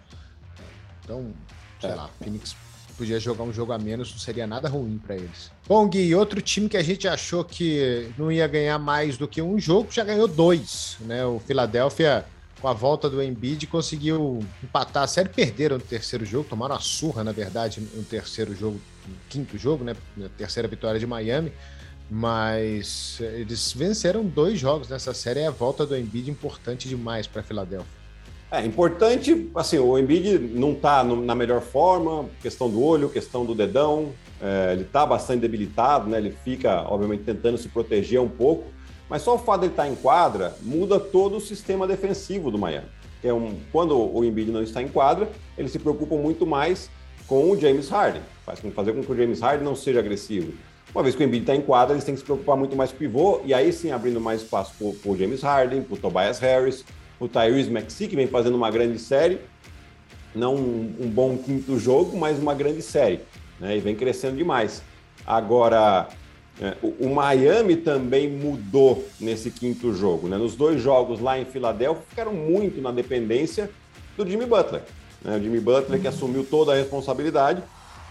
Então, 1.03 1.33
sei 1.81 1.91
é. 1.91 1.95
lá, 1.95 2.11
Phoenix 2.21 2.55
podia 2.99 3.21
jogar 3.21 3.45
um 3.45 3.53
jogo 3.53 3.73
a 3.73 3.79
menos, 3.79 4.11
não 4.11 4.19
seria 4.19 4.47
nada 4.47 4.69
ruim 4.69 4.99
para 4.99 5.15
eles. 5.15 5.53
Bom, 5.67 5.89
Gui, 5.89 6.13
outro 6.15 6.43
time 6.43 6.69
que 6.69 6.77
a 6.77 6.83
gente 6.83 7.07
achou 7.07 7.45
que 7.45 8.11
não 8.19 8.31
ia 8.31 8.47
ganhar 8.49 8.79
mais 8.79 9.17
do 9.17 9.29
que 9.29 9.41
um 9.41 9.59
jogo, 9.59 9.91
já 9.91 10.03
ganhou 10.03 10.27
dois, 10.27 10.97
né? 11.03 11.25
O 11.25 11.39
Philadelphia, 11.39 12.27
com 12.61 12.67
a 12.67 12.73
volta 12.73 13.09
do 13.09 13.23
Embiid, 13.23 13.69
conseguiu 13.69 14.45
empatar 14.63 15.05
a 15.05 15.07
série, 15.07 15.29
perderam 15.29 15.79
no 15.79 15.83
terceiro 15.83 16.27
jogo, 16.27 16.49
tomaram 16.49 16.75
a 16.75 16.81
surra, 16.81 17.23
na 17.23 17.31
verdade, 17.31 17.81
no 17.81 18.03
terceiro 18.03 18.55
jogo, 18.55 18.81
no 19.07 19.15
quinto 19.29 19.57
jogo, 19.57 19.85
né? 19.85 19.95
Na 20.17 20.29
terceira 20.29 20.67
vitória 20.67 20.99
de 20.99 21.07
Miami, 21.07 21.53
mas 22.11 23.19
eles 23.21 23.73
venceram 23.73 24.25
dois 24.25 24.59
jogos 24.59 24.89
nessa 24.89 25.15
série, 25.15 25.41
e 25.41 25.47
a 25.47 25.51
volta 25.51 25.87
do 25.87 25.97
Embiid 25.97 26.31
importante 26.31 26.89
demais 26.89 27.27
para 27.27 27.43
Philadelphia. 27.43 27.98
É 28.51 28.65
importante, 28.65 29.51
assim, 29.55 29.79
o 29.79 29.99
Embiid 29.99 30.39
não 30.39 30.73
está 30.73 31.05
na 31.05 31.35
melhor 31.35 31.61
forma, 31.61 32.25
questão 32.41 32.71
do 32.71 32.83
olho, 32.83 33.11
questão 33.11 33.45
do 33.45 33.55
dedão, 33.55 34.11
é, 34.41 34.73
ele 34.73 34.83
está 34.83 35.05
bastante 35.05 35.41
debilitado, 35.41 36.09
né? 36.09 36.17
Ele 36.17 36.35
fica, 36.45 36.83
obviamente, 36.89 37.25
tentando 37.25 37.59
se 37.59 37.69
proteger 37.69 38.21
um 38.21 38.29
pouco, 38.29 38.65
mas 39.09 39.21
só 39.21 39.35
o 39.35 39.39
fato 39.39 39.61
de 39.61 39.67
ele 39.67 39.73
estar 39.75 39.83
tá 39.83 39.89
em 39.89 39.95
quadra 39.95 40.55
muda 40.63 40.99
todo 40.99 41.37
o 41.37 41.41
sistema 41.41 41.87
defensivo 41.87 42.51
do 42.51 42.57
Miami. 42.57 42.87
É 43.23 43.33
um, 43.33 43.59
quando 43.71 43.99
o 43.99 44.25
Embiid 44.25 44.51
não 44.51 44.63
está 44.63 44.81
em 44.81 44.89
quadra, 44.89 45.29
eles 45.57 45.71
se 45.71 45.79
preocupam 45.79 46.17
muito 46.17 46.47
mais 46.47 46.89
com 47.27 47.51
o 47.51 47.61
James 47.61 47.91
Harden, 47.91 48.23
faz 48.47 48.61
com 48.61 48.71
fazer 48.71 48.95
com 48.95 49.03
que 49.03 49.13
o 49.13 49.17
James 49.17 49.41
Harden 49.41 49.65
não 49.65 49.77
seja 49.77 49.99
agressivo. 49.99 50.55
Uma 50.95 51.03
vez 51.03 51.15
que 51.15 51.23
o 51.23 51.27
Embiid 51.27 51.43
está 51.43 51.55
em 51.55 51.61
quadra, 51.61 51.95
eles 51.95 52.05
têm 52.05 52.15
que 52.15 52.21
se 52.21 52.25
preocupar 52.25 52.57
muito 52.57 52.75
mais 52.75 52.91
com 52.91 52.97
o 52.97 52.99
pivô, 52.99 53.41
e 53.45 53.53
aí 53.53 53.71
sim 53.75 53.91
abrindo 53.91 54.19
mais 54.19 54.41
espaço 54.41 54.73
para 54.79 55.11
o 55.11 55.17
James 55.17 55.43
Harden, 55.43 55.83
para 55.83 55.95
o 55.95 55.99
Tobias 55.99 56.39
Harris, 56.39 56.83
o 57.21 57.29
Tyrese 57.29 57.71
Maxey, 57.71 58.09
que 58.09 58.17
vem 58.17 58.27
fazendo 58.27 58.57
uma 58.57 58.71
grande 58.71 58.99
série, 58.99 59.41
não 60.35 60.55
um, 60.55 60.95
um, 61.01 61.09
bom 61.09 61.37
quinto 61.37 61.79
jogo, 61.79 62.17
mas 62.17 62.39
uma 62.39 62.55
grande 62.55 62.83
série, 62.83 63.21
né? 63.59 63.77
E 63.77 63.81
vem 63.81 63.95
crescendo 63.95 64.37
demais. 64.37 64.83
Agora, 65.27 66.09
é, 66.61 66.77
o, 66.83 67.07
o, 67.07 67.15
Miami 67.15 67.77
também 67.77 68.31
mudou 68.31 69.05
nesse 69.21 69.51
quinto 69.51 69.93
jogo, 69.93 70.29
né? 70.29 70.37
Nos 70.37 70.55
dois 70.55 70.81
jogos 70.81 71.21
lá 71.21 71.39
em 71.39 71.45
Filadélfia, 71.45 72.05
ficaram 72.09 72.33
muito 72.33 72.81
na 72.81 72.93
dependência 72.93 73.71
do 74.17 74.29
Jimmy 74.29 74.47
Butler. 74.47 74.83
Né? 75.23 75.37
O 75.37 75.43
Jimmy 75.43 75.61
Butler 75.61 76.01
que 76.01 76.09
assumiu 76.09 76.45
toda 76.45 76.73
a 76.73 76.77
responsabilidade. 76.77 77.63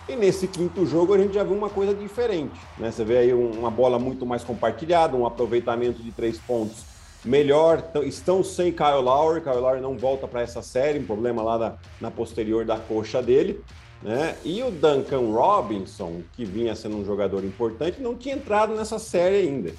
E 0.09 0.15
nesse 0.15 0.47
quinto 0.47 0.85
jogo 0.85 1.13
a 1.13 1.17
gente 1.17 1.33
já 1.33 1.43
viu 1.43 1.55
uma 1.55 1.69
coisa 1.69 1.93
diferente. 1.93 2.53
Né? 2.77 2.91
Você 2.91 3.03
vê 3.03 3.17
aí 3.17 3.33
uma 3.33 3.69
bola 3.69 3.99
muito 3.99 4.25
mais 4.25 4.41
compartilhada, 4.43 5.17
um 5.17 5.25
aproveitamento 5.25 6.01
de 6.01 6.11
três 6.11 6.37
pontos 6.37 6.96
melhor. 7.27 7.91
Estão 8.03 8.43
sem 8.43 8.71
Kyle 8.71 9.01
Lowry. 9.01 9.41
Kyle 9.41 9.57
Lowry 9.57 9.81
não 9.81 9.97
volta 9.97 10.27
para 10.27 10.41
essa 10.41 10.61
série, 10.61 10.99
um 10.99 11.05
problema 11.05 11.43
lá 11.43 11.57
na, 11.57 11.73
na 12.01 12.11
posterior 12.11 12.65
da 12.65 12.77
coxa 12.77 13.21
dele. 13.21 13.61
Né? 14.01 14.35
E 14.45 14.61
o 14.63 14.71
Duncan 14.71 15.31
Robinson, 15.31 16.21
que 16.33 16.45
vinha 16.45 16.75
sendo 16.75 16.97
um 16.97 17.05
jogador 17.05 17.43
importante, 17.43 18.01
não 18.01 18.15
tinha 18.15 18.35
entrado 18.35 18.75
nessa 18.75 18.99
série 18.99 19.47
ainda. 19.47 19.73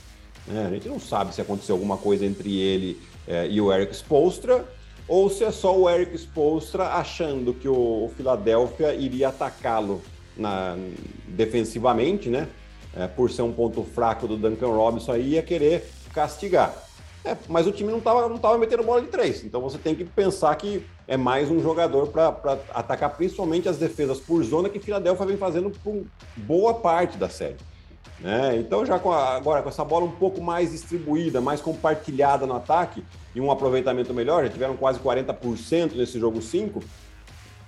Né? 0.47 0.67
A 0.67 0.71
gente 0.71 0.89
não 0.89 0.99
sabe 0.99 1.35
se 1.35 1.41
aconteceu 1.41 1.75
alguma 1.75 1.97
coisa 1.97 2.27
entre 2.27 2.59
ele 2.59 3.01
é, 3.27 3.47
e 3.49 3.61
o 3.61 3.73
Eric 3.73 3.95
Spolstra, 3.95 4.65
ou 5.07 5.31
se 5.31 5.45
é 5.45 5.51
só 5.51 5.77
o 5.77 5.89
Eric 5.89 6.15
Spolstra 6.17 6.89
achando 6.95 7.55
que 7.55 7.69
o, 7.69 8.05
o 8.05 8.13
Philadelphia 8.17 8.95
iria 8.95 9.29
atacá-lo 9.29 10.03
defensivamente, 11.27 12.29
né? 12.29 12.47
É, 12.95 13.07
por 13.07 13.31
ser 13.31 13.43
um 13.43 13.53
ponto 13.53 13.83
fraco 13.83 14.27
do 14.27 14.37
Duncan 14.37 14.69
Robinson, 14.69 15.13
aí 15.13 15.31
ia 15.31 15.43
querer 15.43 15.89
castigar. 16.15 16.88
É, 17.29 17.37
mas 17.47 17.67
o 17.67 17.73
time 17.73 17.91
não 17.91 17.99
estava 17.99 18.27
não 18.27 18.38
tava 18.38 18.57
metendo 18.57 18.83
bola 18.83 19.03
de 19.03 19.09
três. 19.09 19.45
Então 19.45 19.61
você 19.61 19.77
tem 19.77 19.95
que 19.95 20.03
pensar 20.03 20.55
que 20.57 20.83
é 21.07 21.14
mais 21.14 21.51
um 21.51 21.61
jogador 21.61 22.07
para 22.07 22.59
atacar 22.73 23.14
principalmente 23.14 23.69
as 23.69 23.77
defesas 23.77 24.19
por 24.19 24.43
zona 24.43 24.71
que 24.71 24.81
Philadelphia 24.81 25.27
vem 25.27 25.37
fazendo 25.37 25.71
por 25.85 26.07
boa 26.38 26.73
parte 26.73 27.19
da 27.19 27.29
série. 27.29 27.57
Né? 28.19 28.57
Então, 28.57 28.85
já 28.85 28.99
com 28.99 29.12
a, 29.12 29.37
agora 29.37 29.62
com 29.62 29.69
essa 29.69 29.85
bola 29.85 30.07
um 30.07 30.11
pouco 30.11 30.41
mais 30.41 30.73
distribuída, 30.73 31.38
mais 31.38 31.61
compartilhada 31.61 32.47
no 32.47 32.57
ataque 32.57 33.05
e 33.35 33.41
um 33.41 33.51
aproveitamento 33.51 34.14
melhor, 34.14 34.45
já 34.45 34.51
tiveram 34.51 34.77
quase 34.77 34.99
40% 34.99 35.95
nesse 35.95 36.19
jogo 36.19 36.41
5. 36.41 36.83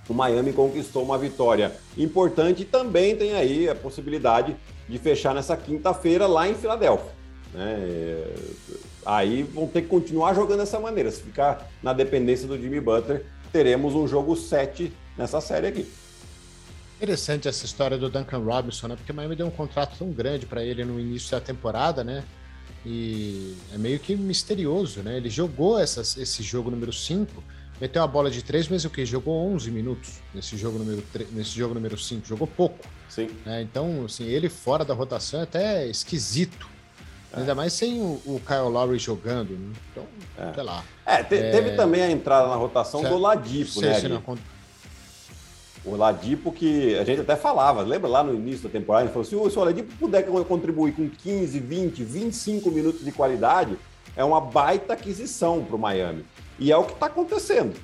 O 0.08 0.14
Miami 0.14 0.54
conquistou 0.54 1.04
uma 1.04 1.18
vitória 1.18 1.72
importante 1.98 2.62
e 2.62 2.64
também 2.64 3.14
tem 3.14 3.34
aí 3.34 3.68
a 3.68 3.74
possibilidade 3.74 4.56
de 4.88 4.98
fechar 4.98 5.34
nessa 5.34 5.54
quinta-feira 5.54 6.26
lá 6.26 6.48
em 6.48 6.54
Filadélfia. 6.54 7.12
Né? 7.52 8.24
Aí 9.04 9.42
vão 9.42 9.66
ter 9.66 9.82
que 9.82 9.88
continuar 9.88 10.34
jogando 10.34 10.58
dessa 10.58 10.78
maneira. 10.78 11.10
Se 11.10 11.22
ficar 11.22 11.68
na 11.82 11.92
dependência 11.92 12.46
do 12.46 12.58
Jimmy 12.58 12.80
Butler, 12.80 13.24
teremos 13.52 13.94
um 13.94 14.06
jogo 14.06 14.36
7 14.36 14.92
nessa 15.16 15.40
série 15.40 15.66
aqui. 15.66 15.90
Interessante 16.96 17.48
essa 17.48 17.64
história 17.64 17.96
do 17.96 18.10
Duncan 18.10 18.38
Robinson, 18.38 18.88
né? 18.88 18.96
Porque 18.96 19.10
o 19.10 19.14
Miami 19.14 19.34
deu 19.34 19.46
um 19.46 19.50
contrato 19.50 19.96
tão 19.98 20.10
grande 20.10 20.44
para 20.44 20.62
ele 20.62 20.84
no 20.84 21.00
início 21.00 21.30
da 21.30 21.40
temporada, 21.40 22.04
né? 22.04 22.22
E 22.84 23.56
é 23.72 23.78
meio 23.78 23.98
que 23.98 24.14
misterioso, 24.14 25.00
né? 25.02 25.16
Ele 25.16 25.30
jogou 25.30 25.78
essas, 25.78 26.16
esse 26.16 26.42
jogo 26.42 26.70
número 26.70 26.92
5, 26.92 27.42
meteu 27.80 28.02
a 28.02 28.06
bola 28.06 28.30
de 28.30 28.42
3, 28.42 28.68
mas 28.68 28.84
o 28.84 28.90
que? 28.90 29.06
Jogou 29.06 29.34
11 29.54 29.70
minutos 29.70 30.20
nesse 30.34 30.58
jogo 30.58 30.78
número, 30.78 31.02
3, 31.10 31.32
nesse 31.32 31.50
jogo 31.50 31.72
número 31.72 31.98
5, 31.98 32.26
jogou 32.26 32.46
pouco. 32.46 32.86
Sim. 33.08 33.28
É, 33.46 33.62
então, 33.62 34.04
assim, 34.04 34.24
ele 34.24 34.50
fora 34.50 34.84
da 34.84 34.92
rotação 34.92 35.40
é 35.40 35.42
até 35.42 35.86
esquisito 35.88 36.68
Ainda 37.32 37.54
mais 37.54 37.72
sem 37.72 38.00
o, 38.00 38.20
o 38.26 38.40
Kyle 38.44 38.68
Lowry 38.68 38.98
jogando. 38.98 39.50
Né? 39.50 39.72
Então, 39.92 40.04
é. 40.36 40.52
sei 40.52 40.62
lá. 40.62 40.84
É, 41.06 41.22
te, 41.22 41.36
é... 41.36 41.50
teve 41.50 41.76
também 41.76 42.02
a 42.02 42.10
entrada 42.10 42.48
na 42.48 42.56
rotação 42.56 43.02
do 43.02 43.18
Ladipo, 43.18 43.80
né? 43.80 44.00
Não... 44.08 44.38
O 45.82 45.96
Ladipo 45.96 46.52
que 46.52 46.96
a 46.98 47.04
gente 47.04 47.22
até 47.22 47.36
falava, 47.36 47.80
lembra 47.82 48.08
lá 48.08 48.22
no 48.22 48.34
início 48.34 48.64
da 48.64 48.68
temporada, 48.68 49.04
ele 49.04 49.12
falou 49.12 49.26
assim, 49.26 49.50
se 49.50 49.58
o 49.58 49.64
Ladipo 49.64 49.92
puder 49.96 50.26
contribuir 50.46 50.92
com 50.92 51.08
15, 51.08 51.58
20, 51.58 52.04
25 52.04 52.70
minutos 52.70 53.02
de 53.02 53.12
qualidade, 53.12 53.78
é 54.14 54.22
uma 54.22 54.40
baita 54.40 54.92
aquisição 54.92 55.64
para 55.64 55.76
o 55.76 55.78
Miami. 55.78 56.24
E 56.58 56.70
é 56.70 56.76
o 56.76 56.84
que 56.84 56.92
está 56.92 57.06
acontecendo. 57.06 57.74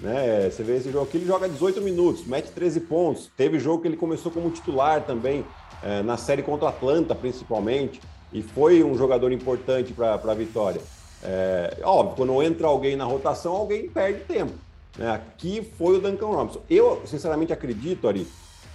Né? 0.00 0.50
Você 0.50 0.64
vê 0.64 0.78
esse 0.78 0.90
jogo 0.90 1.04
aqui, 1.04 1.18
ele 1.18 1.26
joga 1.26 1.48
18 1.48 1.80
minutos, 1.80 2.26
mete 2.26 2.50
13 2.50 2.80
pontos. 2.80 3.30
Teve 3.36 3.60
jogo 3.60 3.82
que 3.82 3.88
ele 3.88 3.96
começou 3.96 4.32
como 4.32 4.50
titular 4.50 5.02
também, 5.02 5.44
é, 5.80 6.02
na 6.02 6.16
série 6.16 6.42
contra 6.42 6.64
o 6.64 6.68
Atlanta, 6.68 7.14
principalmente 7.14 8.00
e 8.34 8.42
foi 8.42 8.82
um 8.82 8.98
jogador 8.98 9.30
importante 9.30 9.92
para 9.92 10.14
a 10.14 10.34
vitória. 10.34 10.80
É, 11.22 11.78
óbvio, 11.84 12.16
quando 12.16 12.42
entra 12.42 12.66
alguém 12.66 12.96
na 12.96 13.04
rotação, 13.04 13.52
alguém 13.52 13.88
perde 13.88 14.24
tempo. 14.24 14.52
Né? 14.98 15.08
Aqui 15.10 15.66
foi 15.78 15.96
o 15.96 16.00
Duncan 16.00 16.26
Robinson. 16.26 16.60
Eu, 16.68 17.00
sinceramente, 17.06 17.52
acredito, 17.52 18.08
Ari, 18.08 18.26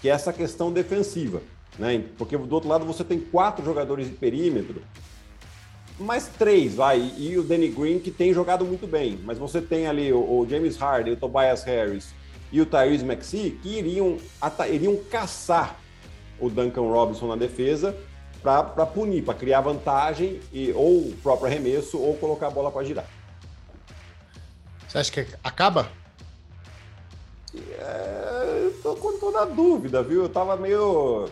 que 0.01 0.09
é 0.09 0.13
essa 0.13 0.31
questão 0.31 0.71
defensiva, 0.71 1.41
né? 1.77 2.05
porque 2.17 2.37
do 2.37 2.55
outro 2.55 2.69
lado 2.69 2.85
você 2.85 3.03
tem 3.03 3.19
quatro 3.19 3.63
jogadores 3.63 4.07
de 4.07 4.13
perímetro, 4.13 4.81
mais 5.99 6.27
três, 6.27 6.75
vai, 6.75 7.11
e 7.17 7.37
o 7.37 7.43
Danny 7.43 7.67
Green, 7.67 7.99
que 7.99 8.09
tem 8.09 8.33
jogado 8.33 8.63
muito 8.63 8.87
bem, 8.87 9.19
mas 9.25 9.37
você 9.37 9.61
tem 9.61 9.85
ali 9.85 10.13
o, 10.13 10.19
o 10.19 10.47
James 10.49 10.77
Harden, 10.77 11.13
o 11.13 11.17
Tobias 11.17 11.63
Harris 11.63 12.13
e 12.53 12.61
o 12.61 12.65
Tyrese 12.65 13.03
Maxey, 13.03 13.59
que 13.61 13.77
iriam, 13.77 14.17
iriam 14.71 14.95
caçar 15.11 15.77
o 16.39 16.49
Duncan 16.49 16.83
Robinson 16.83 17.27
na 17.27 17.35
defesa 17.35 17.93
para 18.41 18.85
punir, 18.85 19.23
para 19.23 19.33
criar 19.33 19.61
vantagem, 19.61 20.39
e, 20.51 20.71
ou 20.73 21.09
o 21.09 21.15
próprio 21.21 21.47
arremesso, 21.47 21.99
ou 21.99 22.15
colocar 22.17 22.47
a 22.47 22.51
bola 22.51 22.71
para 22.71 22.83
girar. 22.83 23.05
Você 24.87 24.97
acha 24.97 25.11
que 25.11 25.27
acaba? 25.43 25.89
É, 27.55 28.69
tô 28.81 28.95
com 28.95 29.19
toda 29.19 29.41
a 29.41 29.45
dúvida, 29.45 30.01
viu? 30.01 30.23
Eu 30.23 30.29
tava 30.29 30.55
meio 30.55 31.29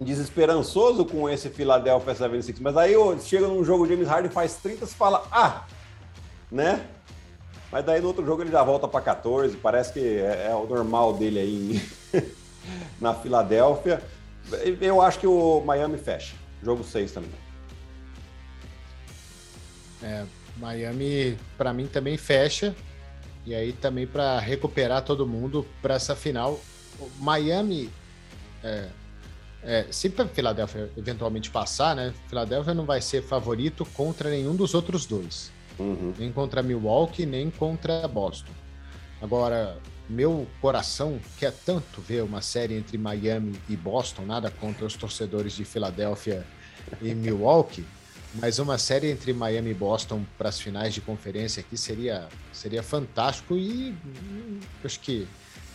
desesperançoso 0.00 1.04
com 1.04 1.28
esse 1.28 1.48
Philadelphia 1.48 2.14
76, 2.14 2.60
mas 2.60 2.76
aí 2.76 2.92
eu 2.92 3.18
chego 3.18 3.46
num 3.46 3.64
jogo, 3.64 3.86
James 3.86 4.06
Harden 4.06 4.30
faz 4.30 4.56
30 4.56 4.84
e 4.84 4.88
fala, 4.88 5.26
ah, 5.32 5.64
né? 6.50 6.86
Mas 7.72 7.84
daí 7.84 8.00
no 8.00 8.08
outro 8.08 8.24
jogo 8.24 8.42
ele 8.42 8.50
já 8.50 8.62
volta 8.62 8.86
para 8.86 9.00
14, 9.00 9.56
parece 9.56 9.92
que 9.92 10.00
é, 10.00 10.48
é, 10.50 10.54
o 10.54 10.66
normal 10.66 11.14
dele 11.14 11.38
aí 11.38 11.82
na 13.00 13.14
Filadélfia. 13.14 14.02
Eu 14.80 15.00
acho 15.00 15.18
que 15.18 15.26
o 15.26 15.60
Miami 15.64 15.98
fecha. 15.98 16.34
Jogo 16.62 16.84
6 16.84 17.12
também. 17.12 17.30
É, 20.02 20.24
Miami, 20.56 21.36
para 21.56 21.72
mim, 21.72 21.86
também 21.86 22.16
fecha. 22.16 22.74
E 23.44 23.54
aí 23.54 23.72
também 23.72 24.06
para 24.06 24.38
recuperar 24.40 25.02
todo 25.02 25.26
mundo 25.26 25.66
para 25.80 25.94
essa 25.94 26.16
final. 26.16 26.60
Miami, 27.18 27.90
é, 28.62 28.88
é, 29.62 29.86
se 29.90 30.12
a 30.18 30.26
Filadélfia 30.26 30.90
eventualmente 30.96 31.50
passar, 31.50 31.94
né? 31.94 32.12
Filadélfia 32.28 32.74
não 32.74 32.84
vai 32.84 33.00
ser 33.00 33.22
favorito 33.22 33.84
contra 33.94 34.30
nenhum 34.30 34.54
dos 34.54 34.74
outros 34.74 35.06
dois. 35.06 35.52
Uhum. 35.78 36.14
Nem 36.18 36.32
contra 36.32 36.62
Milwaukee, 36.62 37.26
nem 37.26 37.50
contra 37.50 38.06
Boston. 38.08 38.52
Agora, 39.20 39.76
meu 40.08 40.46
coração 40.60 41.20
quer 41.38 41.52
tanto 41.52 42.00
ver 42.00 42.22
uma 42.22 42.40
série 42.40 42.74
entre 42.74 42.96
Miami 42.96 43.58
e 43.68 43.76
Boston, 43.76 44.22
nada 44.24 44.50
contra 44.50 44.84
os 44.84 44.94
torcedores 44.94 45.52
de 45.52 45.64
Filadélfia 45.64 46.46
e 47.02 47.14
Milwaukee, 47.14 47.84
mas 48.34 48.58
uma 48.58 48.78
série 48.78 49.10
entre 49.10 49.32
Miami 49.32 49.70
e 49.70 49.74
Boston 49.74 50.24
para 50.36 50.48
as 50.48 50.60
finais 50.60 50.94
de 50.94 51.00
conferência 51.00 51.60
aqui 51.60 51.76
seria, 51.76 52.28
seria 52.52 52.82
fantástico 52.82 53.56
e 53.56 53.94
hum, 54.04 54.60
acho 54.84 55.00
que 55.00 55.26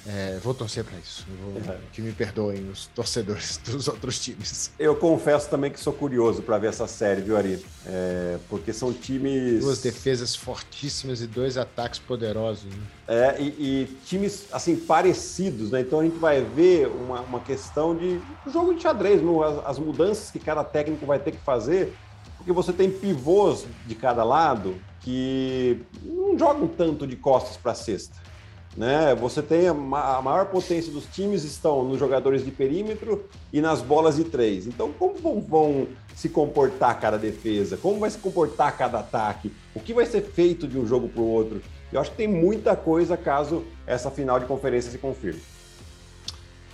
É, 0.08 0.40
vou 0.42 0.54
torcer 0.54 0.84
para 0.84 0.98
isso. 0.98 1.28
Vou. 1.42 1.62
Que 1.94 2.02
me 2.02 2.12
perdoem 2.12 2.68
os 2.70 2.88
torcedores 2.88 3.58
dos 3.66 3.88
outros 3.88 4.20
times. 4.20 4.72
Eu 4.80 4.96
confesso 4.96 5.50
também 5.50 5.70
que 5.70 5.80
sou 5.80 5.94
curioso 5.94 6.42
para 6.42 6.58
ver 6.58 6.68
essa 6.68 6.88
série, 6.88 7.22
viu, 7.22 7.38
Ari? 7.38 7.64
É, 7.86 8.38
porque 8.50 8.74
são 8.74 8.92
times. 8.92 9.62
Duas 9.62 9.82
defesas 9.82 10.36
fortíssimas 10.36 11.22
e 11.22 11.28
dois 11.28 11.58
ataques 11.58 12.00
poderosos. 12.00 12.66
Né? 12.66 12.84
É, 13.08 13.42
e, 13.42 13.46
e, 13.46 13.98
times 14.06 14.46
assim 14.52 14.76
parecidos, 14.76 15.72
né? 15.72 15.82
Então 15.82 16.00
a 16.00 16.04
gente 16.04 16.18
vai 16.18 16.42
ver 16.42 16.88
uma, 16.88 17.22
uma 17.22 17.40
questão 17.40 17.96
de 17.96 18.20
jogo 18.52 18.74
de 18.74 18.82
xadrez, 18.82 19.22
as, 19.22 19.66
as 19.66 19.80
mudanças 19.80 20.32
que 20.32 20.40
cada 20.40 20.64
técnico 20.64 21.06
vai 21.06 21.20
ter 21.20 21.32
que 21.32 21.40
fazer, 21.40 21.94
porque 22.38 22.52
você 22.52 22.74
tem 22.74 22.90
pivôs 22.90 23.66
de 23.86 23.94
cada 23.94 24.24
lado 24.24 24.76
que 25.02 25.82
não 26.04 26.38
jogam 26.38 26.68
tanto 26.68 27.06
de 27.06 27.16
costas 27.16 27.58
para 27.58 27.74
cesta. 27.74 28.31
Né? 28.76 29.14
Você 29.16 29.42
tem 29.42 29.68
a, 29.68 29.72
a, 29.72 30.22
maior 30.22 30.46
potência 30.46 30.92
dos 30.92 31.06
times 31.06 31.44
estão 31.44 31.84
nos 31.84 32.00
jogadores 32.00 32.44
de 32.46 32.52
perímetro 32.52 33.26
e 33.52 33.60
nas 33.60 33.82
bolas 33.82 34.16
de 34.16 34.24
três. 34.24 34.66
Então, 34.66 34.94
como 34.94 35.16
vão, 35.16 35.42
vão 35.42 35.88
se 36.16 36.30
comportar 36.30 37.00
cada 37.00 37.18
defesa? 37.18 37.76
Como 37.76 38.00
vai 38.00 38.10
se 38.10 38.18
comportar 38.18 38.78
cada 38.78 39.00
ataque? 39.00 39.52
O 39.76 39.80
que 39.80 39.94
vai 39.94 40.06
ser 40.06 40.22
feito 40.22 40.68
de 40.68 40.80
um 40.80 40.86
jogo 40.86 41.10
para 41.10 41.22
o 41.22 41.28
outro? 41.28 41.62
Eu 41.92 42.00
acho 42.00 42.12
que 42.12 42.18
tem 42.18 42.28
muita 42.28 42.76
coisa 42.76 43.18
caso 43.18 43.66
essa 43.86 44.10
final 44.10 44.40
de 44.40 44.46
conferência 44.46 44.90
se 44.90 44.98
confirme. 44.98 45.42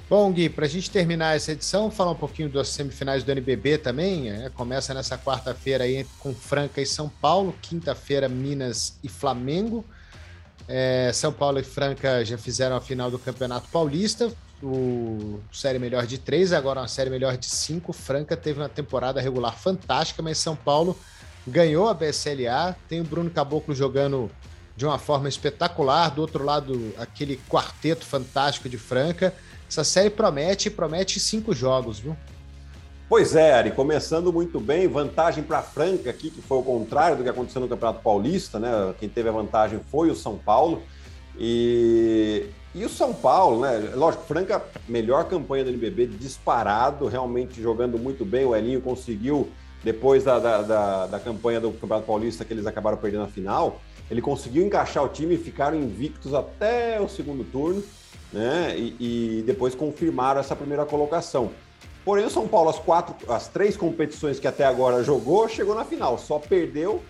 Bom, 0.09 0.31
Gui, 0.31 0.47
para 0.47 0.65
a 0.65 0.69
gente 0.69 0.89
terminar 0.89 1.35
essa 1.35 1.51
edição, 1.51 1.91
falar 1.91 2.11
um 2.11 2.15
pouquinho 2.15 2.47
das 2.47 2.69
semifinais 2.69 3.23
do 3.23 3.31
NBB 3.31 3.79
também. 3.79 4.29
É, 4.29 4.49
começa 4.49 4.93
nessa 4.93 5.17
quarta-feira 5.17 5.83
aí 5.83 6.05
com 6.19 6.33
Franca 6.33 6.79
e 6.79 6.85
São 6.85 7.09
Paulo, 7.09 7.53
quinta-feira 7.61 8.29
Minas 8.29 8.97
e 9.03 9.09
Flamengo. 9.09 9.83
É, 10.67 11.11
São 11.13 11.31
Paulo 11.31 11.59
e 11.59 11.63
Franca 11.63 12.23
já 12.25 12.37
fizeram 12.37 12.75
a 12.75 12.81
final 12.81 13.09
do 13.09 13.17
Campeonato 13.17 13.69
Paulista, 13.69 14.31
o 14.61 15.39
série 15.51 15.79
melhor 15.79 16.05
de 16.05 16.17
três, 16.17 16.51
agora 16.51 16.81
uma 16.81 16.87
série 16.87 17.09
melhor 17.09 17.37
de 17.37 17.45
cinco. 17.45 17.93
Franca 17.93 18.35
teve 18.35 18.59
uma 18.59 18.69
temporada 18.69 19.21
regular 19.21 19.55
fantástica, 19.57 20.21
mas 20.21 20.37
São 20.39 20.55
Paulo 20.55 20.97
ganhou 21.45 21.87
a 21.87 21.93
BSLA. 21.93 22.75
Tem 22.89 22.99
o 22.99 23.03
Bruno 23.03 23.29
Caboclo 23.29 23.75
jogando 23.75 24.31
de 24.75 24.85
uma 24.85 24.97
forma 24.97 25.29
espetacular. 25.29 26.09
Do 26.09 26.21
outro 26.21 26.43
lado, 26.43 26.93
aquele 26.97 27.39
quarteto 27.47 28.03
fantástico 28.03 28.67
de 28.67 28.77
Franca. 28.77 29.33
Essa 29.69 29.83
série 29.83 30.09
promete, 30.09 30.69
promete 30.69 31.19
cinco 31.19 31.53
jogos, 31.53 31.99
viu? 31.99 32.17
Pois 33.09 33.37
é, 33.37 33.53
Ari, 33.53 33.71
começando 33.71 34.33
muito 34.33 34.59
bem, 34.59 34.85
vantagem 34.85 35.41
para 35.41 35.61
Franca 35.61 36.09
aqui, 36.09 36.29
que 36.29 36.41
foi 36.41 36.57
o 36.57 36.63
contrário 36.63 37.15
do 37.15 37.23
que 37.23 37.29
aconteceu 37.29 37.61
no 37.61 37.67
Campeonato 37.69 38.01
Paulista, 38.03 38.59
né? 38.59 38.93
Quem 38.99 39.07
teve 39.07 39.29
a 39.29 39.31
vantagem 39.31 39.79
foi 39.89 40.11
o 40.11 40.15
São 40.15 40.37
Paulo. 40.37 40.83
E, 41.39 42.47
e 42.75 42.83
o 42.83 42.89
São 42.89 43.13
Paulo, 43.13 43.61
né? 43.61 43.93
Lógico, 43.95 44.25
Franca, 44.25 44.61
melhor 44.89 45.23
campanha 45.23 45.63
do 45.63 45.69
NBB, 45.69 46.07
disparado, 46.07 47.07
realmente 47.07 47.61
jogando 47.61 47.97
muito 47.97 48.25
bem. 48.25 48.43
O 48.43 48.53
Elinho 48.53 48.81
conseguiu, 48.81 49.47
depois 49.85 50.25
da, 50.25 50.37
da, 50.37 50.61
da, 50.63 51.07
da 51.07 51.19
campanha 51.19 51.61
do 51.61 51.71
Campeonato 51.71 52.05
Paulista, 52.05 52.43
que 52.43 52.53
eles 52.53 52.65
acabaram 52.65 52.97
perdendo 52.97 53.23
a 53.23 53.27
final, 53.27 53.79
ele 54.11 54.21
conseguiu 54.21 54.65
encaixar 54.65 55.01
o 55.05 55.07
time 55.07 55.35
e 55.35 55.37
ficaram 55.37 55.77
invictos 55.77 56.33
até 56.33 56.99
o 56.99 57.07
segundo 57.07 57.45
turno, 57.45 57.81
né? 58.33 58.77
E, 58.77 59.39
e 59.39 59.43
depois 59.43 59.73
confirmaram 59.73 60.41
essa 60.41 60.57
primeira 60.57 60.85
colocação. 60.85 61.51
Porém, 62.07 62.23
o 62.23 62.29
São 62.29 62.47
Paulo, 62.47 62.69
as 62.69 62.79
quatro, 62.79 63.13
as 63.29 63.49
três 63.49 63.75
competições 63.75 64.39
que 64.39 64.47
até 64.47 64.63
agora 64.63 65.03
jogou, 65.03 65.49
chegou 65.49 65.75
na 65.75 65.83
final. 65.83 66.17
Só 66.17 66.39
perdeu 66.39 67.03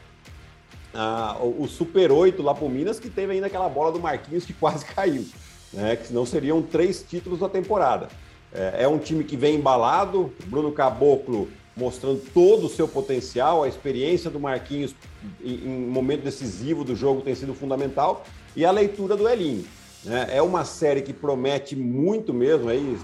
ah, 0.92 1.38
o, 1.40 1.62
o, 1.62 1.68
Super 1.68 2.12
8 2.12 2.42
lá 2.42 2.56
pro 2.56 2.68
Minas, 2.68 3.00
que 3.00 3.08
teve 3.08 3.34
ainda 3.34 3.46
aquela 3.46 3.70
bola 3.70 3.92
do 3.92 4.00
Marquinhos 4.00 4.44
que 4.44 4.54
quase 4.60 4.84
caiu. 4.86 5.24
Né? 5.72 5.98
Que 5.98 6.08
senão 6.08 6.26
seriam 6.26 6.64
três 6.64 7.06
títulos 7.08 7.42
da 7.42 7.48
temporada. 7.48 8.08
É, 8.52 8.86
é 8.86 8.88
um 8.88 8.98
time 8.98 9.24
que 9.24 9.38
vem 9.38 9.58
embalado, 9.58 10.34
Bruno 10.48 10.72
Caboclo 10.72 11.48
mostrando 11.76 12.20
todo 12.34 12.66
o 12.66 12.70
seu 12.70 12.88
potencial, 12.88 13.64
a 13.64 13.68
experiência 13.68 14.32
do 14.32 14.40
Marquinhos 14.40 14.96
em, 15.40 15.54
em 15.64 15.86
momento 15.86 16.24
decisivo 16.24 16.84
do 16.84 16.96
jogo 16.96 17.22
tem 17.22 17.36
sido 17.36 17.54
fundamental, 17.54 18.26
e 18.56 18.66
a 18.66 18.72
leitura 18.72 19.16
do 19.16 19.30
Elinho. 19.30 19.64
Né? 20.04 20.28
É 20.32 20.42
uma 20.42 20.66
série 20.66 21.04
que 21.04 21.14
promete 21.14 21.76
muito 21.76 22.34
mesmo, 22.34 22.68
aí 22.68 22.98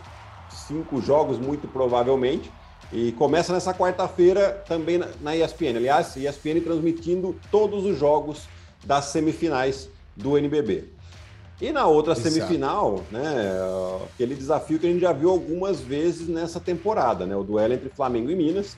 cinco 0.67 1.02
jogos, 1.02 1.38
muito 1.38 1.67
provavelmente. 1.67 2.52
E 2.91 3.12
começa 3.13 3.52
nessa 3.52 3.73
quarta-feira 3.73 4.63
também 4.67 5.02
na 5.21 5.36
ESPN. 5.36 5.78
Aliás, 5.78 6.15
ESPN 6.15 6.62
transmitindo 6.62 7.36
todos 7.49 7.86
os 7.86 7.97
jogos 7.97 8.47
das 8.84 9.06
semifinais 9.06 9.89
do 10.15 10.38
NBB. 10.38 10.89
E 11.62 11.71
na 11.71 11.88
outra 11.88 12.13
Exato. 12.13 12.30
semifinal, 12.30 13.04
né, 13.10 13.58
aquele 14.13 14.36
desafio 14.36 14.78
que 14.78 14.86
a 14.86 14.89
gente 14.89 15.02
já 15.02 15.13
viu 15.13 15.30
algumas 15.30 15.80
vezes 15.80 16.28
nessa 16.28 16.60
temporada, 16.60 17.26
né, 17.26 17.36
o 17.36 17.43
duelo 17.43 17.73
entre 17.73 17.89
Flamengo 17.89 18.30
e 18.30 18.36
Minas. 18.36 18.76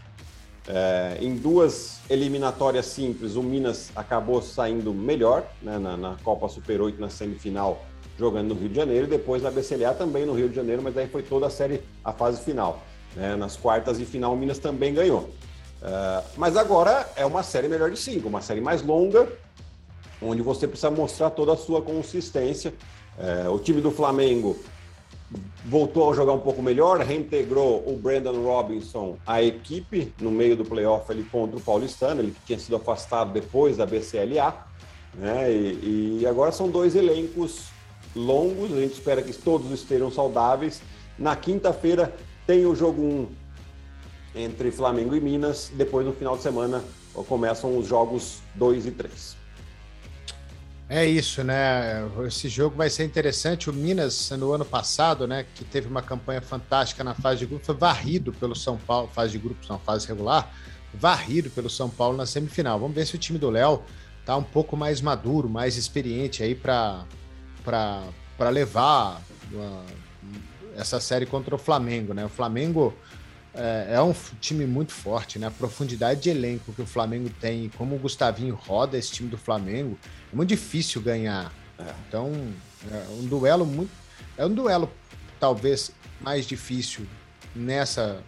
É, 0.68 1.18
em 1.22 1.36
duas 1.36 2.00
eliminatórias 2.10 2.88
simples, 2.88 3.36
o 3.36 3.44
Minas 3.44 3.92
acabou 3.96 4.42
saindo 4.42 4.94
melhor 4.94 5.46
né, 5.62 5.78
na, 5.78 5.96
na 5.96 6.16
Copa 6.24 6.50
Super 6.50 6.82
8 6.82 7.00
na 7.00 7.10
semifinal 7.10 7.86
jogando 8.18 8.50
no 8.50 8.56
Rio 8.56 8.70
de 8.70 8.76
Janeiro, 8.76 9.08
e 9.08 9.10
depois 9.10 9.44
na 9.44 9.52
BCLA 9.52 9.94
também 9.94 10.26
no 10.26 10.34
Rio 10.34 10.50
de 10.50 10.56
Janeiro, 10.56 10.82
mas 10.82 10.98
aí 10.98 11.08
foi 11.08 11.22
toda 11.22 11.48
a 11.48 11.50
série, 11.50 11.82
a 12.04 12.12
fase 12.12 12.42
final. 12.42 12.82
Né? 13.16 13.36
Nas 13.36 13.56
quartas 13.56 14.00
e 14.00 14.06
final, 14.06 14.34
o 14.34 14.38
Minas 14.38 14.60
também 14.60 14.94
ganhou. 14.94 15.30
Uh, 15.82 16.24
mas 16.38 16.58
agora 16.58 17.08
é 17.16 17.26
uma 17.26 17.44
série 17.44 17.68
melhor 17.68 17.92
de 17.92 17.98
cinco, 17.98 18.28
uma 18.28 18.42
série 18.42 18.62
mais 18.62 18.82
longa, 18.82 19.28
onde 20.22 20.42
você 20.42 20.68
precisa 20.68 20.90
mostrar 20.90 21.30
toda 21.30 21.54
a 21.54 21.58
sua 21.58 21.82
consistência. 21.82 22.74
Uh, 23.18 23.52
o 23.52 23.60
time 23.60 23.82
do 23.82 23.92
Flamengo 23.92 24.58
voltou 25.66 26.12
a 26.12 26.16
jogar 26.16 26.34
um 26.34 26.40
pouco 26.40 26.62
melhor, 26.62 27.00
reintegrou 27.00 27.84
o 27.88 27.98
Brandon 27.98 28.42
Robinson 28.44 29.18
à 29.26 29.42
equipe 29.42 30.14
no 30.20 30.32
meio 30.32 30.56
do 30.56 30.64
playoff 30.64 31.12
ali 31.12 31.24
contra 31.24 31.58
o 31.58 31.62
Paulistano, 31.62 32.22
ele 32.22 32.36
tinha 32.46 32.60
sido 32.60 32.76
afastado 32.76 33.34
depois 33.34 33.78
da 33.78 33.86
BCLA, 33.86 34.56
né? 35.16 35.52
E, 35.52 36.20
e 36.22 36.28
agora 36.28 36.52
são 36.52 36.70
dois 36.70 36.96
elencos 36.96 37.75
longos, 38.16 38.72
a 38.72 38.82
gente 38.82 38.94
espera 38.94 39.22
que 39.22 39.34
todos 39.34 39.72
estejam 39.72 40.10
saudáveis. 40.12 40.82
Na 41.18 41.36
quinta-feira 41.36 42.16
tem 42.48 42.66
o 42.66 42.76
jogo 42.76 43.02
1 43.02 43.28
entre 44.36 44.72
Flamengo 44.72 45.16
e 45.16 45.22
Minas, 45.22 45.72
depois 45.74 46.06
no 46.06 46.14
final 46.14 46.36
de 46.36 46.44
semana 46.44 46.84
começam 47.28 47.78
os 47.78 47.88
jogos 47.88 48.40
2 48.56 48.86
e 48.86 48.92
3. 48.92 49.38
É 50.88 51.04
isso, 51.04 51.44
né? 51.44 52.08
Esse 52.28 52.48
jogo 52.48 52.76
vai 52.76 52.92
ser 52.92 53.06
interessante. 53.06 53.72
O 53.72 53.74
Minas, 53.74 54.30
no 54.32 54.52
ano 54.52 54.64
passado, 54.64 55.26
né, 55.26 55.46
que 55.56 55.64
teve 55.64 55.88
uma 55.88 56.02
campanha 56.02 56.42
fantástica 56.42 57.04
na 57.04 57.16
fase 57.16 57.40
de 57.40 57.48
grupo, 57.48 57.66
foi 57.66 57.74
varrido 57.74 58.32
pelo 58.34 58.56
São 58.56 58.78
Paulo, 58.78 59.10
fase 59.12 59.32
de 59.32 59.40
grupos, 59.40 59.68
não, 59.68 59.80
fase 59.80 60.08
regular, 60.08 60.54
varrido 60.94 61.50
pelo 61.50 61.72
São 61.72 61.90
Paulo 61.90 62.16
na 62.16 62.28
semifinal. 62.28 62.80
Vamos 62.80 62.96
ver 62.96 63.08
se 63.08 63.16
o 63.16 63.18
time 63.18 63.40
do 63.40 63.50
Léo 63.50 63.82
tá 64.26 64.38
um 64.38 64.44
pouco 64.44 64.78
mais 64.78 65.02
maduro, 65.02 65.50
mais 65.50 65.76
experiente 65.76 66.44
aí 66.44 66.54
para 66.54 67.04
para 67.66 68.50
levar 68.50 69.22
uh, 69.52 69.86
essa 70.78 71.00
série 71.00 71.26
contra 71.26 71.56
o 71.56 71.58
Flamengo, 71.58 72.14
né? 72.14 72.24
O 72.24 72.30
Flamengo 72.30 72.94
é, 73.54 73.96
é, 73.96 74.02
um 74.02 74.14
time 74.40 74.66
muito 74.66 74.92
forte, 74.92 75.40
né? 75.40 75.48
A 75.48 75.52
profundidade 75.52 76.22
de 76.22 76.30
elenco 76.30 76.74
que 76.74 76.82
o 76.82 76.86
Flamengo 76.86 77.30
tem, 77.40 77.70
como 77.78 77.96
o 77.96 78.00
Gustavinho 78.00 78.54
roda 78.54 78.98
esse 78.98 79.12
time 79.12 79.30
do 79.30 79.38
Flamengo, 79.38 79.98
é 80.32 80.36
muito 80.36 80.50
difícil 80.50 81.02
ganhar. 81.02 81.52
É. 81.80 81.94
Então, 82.08 82.32
é 82.92 83.08
um 83.12 83.26
duelo 83.26 83.66
muito. 83.66 83.92
É 84.38 84.46
um 84.46 84.54
duelo 84.54 84.92
talvez 85.40 85.92
mais 86.22 86.46
difícil 86.46 87.06
nessa 87.56 88.22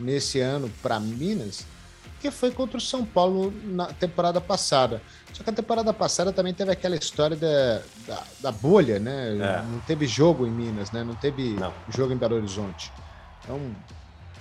nesse 0.00 0.40
ano 0.40 0.68
para 0.82 0.98
Minas, 0.98 1.64
que 2.20 2.30
foi 2.30 2.50
contra 2.50 2.78
o 2.78 2.80
São 2.80 3.04
Paulo 3.04 3.52
na 3.64 3.86
temporada 3.86 4.40
passada. 4.40 5.00
Só 5.32 5.42
que 5.42 5.50
a 5.50 5.52
temporada 5.52 5.92
passada 5.92 6.32
também 6.32 6.52
teve 6.52 6.70
aquela 6.70 6.94
história 6.94 7.36
da, 7.36 7.80
da, 8.06 8.22
da 8.40 8.52
bolha, 8.52 8.98
né? 8.98 9.36
É. 9.36 9.62
Não 9.70 9.80
teve 9.80 10.06
jogo 10.06 10.46
em 10.46 10.50
Minas, 10.50 10.92
né? 10.92 11.02
Não 11.02 11.14
teve 11.14 11.54
Não. 11.54 11.72
jogo 11.88 12.12
em 12.12 12.16
Belo 12.16 12.36
Horizonte. 12.36 12.92
Então, 13.42 13.58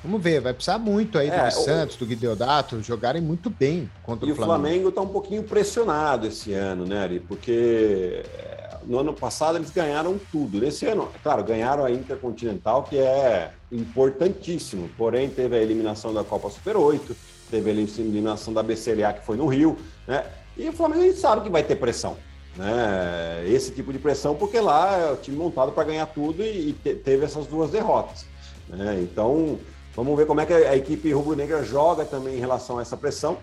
vamos 0.03 0.21
ver. 0.21 0.41
Vai 0.41 0.53
precisar 0.53 0.77
muito 0.77 1.17
aí 1.17 1.29
é, 1.29 1.45
do 1.45 1.51
Santos, 1.51 1.95
do 1.95 2.05
Guideodato, 2.05 2.81
jogarem 2.83 3.21
muito 3.21 3.49
bem 3.49 3.89
contra 4.03 4.29
o 4.29 4.35
Flamengo. 4.35 4.39
E 4.39 4.43
o 4.43 4.45
Flamengo 4.45 4.89
está 4.89 5.01
um 5.01 5.07
pouquinho 5.07 5.43
pressionado 5.43 6.27
esse 6.27 6.53
ano, 6.53 6.85
né, 6.85 7.03
Ari? 7.03 7.19
Porque 7.21 8.23
é, 8.25 8.77
no 8.85 8.99
ano 8.99 9.13
passado 9.13 9.57
eles 9.57 9.69
ganharam 9.69 10.19
tudo. 10.29 10.59
Nesse 10.59 10.85
ano, 10.85 11.09
claro, 11.23 11.43
ganharam 11.43 11.85
a 11.85 11.91
Intercontinental, 11.91 12.83
que 12.83 12.97
é 12.97 13.51
importantíssimo. 13.71 14.89
Porém, 14.97 15.29
teve 15.29 15.55
a 15.55 15.61
eliminação 15.61 16.13
da 16.13 16.23
Copa 16.23 16.49
Super 16.49 16.75
8, 16.75 17.15
teve 17.49 17.69
a 17.69 17.73
eliminação 17.73 18.53
da 18.53 18.61
BCLA, 18.61 19.13
que 19.13 19.25
foi 19.25 19.37
no 19.37 19.47
Rio, 19.47 19.77
né? 20.05 20.25
E 20.57 20.67
o 20.69 20.73
Flamengo 20.73 21.01
a 21.01 21.05
gente 21.05 21.19
sabe 21.19 21.41
que 21.41 21.49
vai 21.49 21.63
ter 21.63 21.75
pressão. 21.75 22.17
Né? 22.55 23.45
Esse 23.47 23.71
tipo 23.71 23.93
de 23.93 23.99
pressão, 23.99 24.35
porque 24.35 24.59
lá 24.59 24.97
é 24.97 25.11
o 25.11 25.15
time 25.15 25.37
montado 25.37 25.71
para 25.71 25.83
ganhar 25.83 26.05
tudo 26.07 26.43
e, 26.43 26.73
te, 26.73 26.95
teve 26.95 27.25
essas 27.25 27.47
duas 27.47 27.71
derrotas. 27.71 28.25
Né? 28.67 28.99
Então, 29.01 29.57
vamos 29.95 30.17
ver 30.17 30.25
como 30.25 30.41
é 30.41 30.45
que 30.45 30.53
a, 30.53 30.75
equipe 30.75 31.11
rubro-negra 31.11 31.63
joga 31.63 32.05
também 32.05 32.35
em 32.35 32.39
relação 32.39 32.79
a 32.79 32.81
essa 32.81 32.97
pressão. 32.97 33.37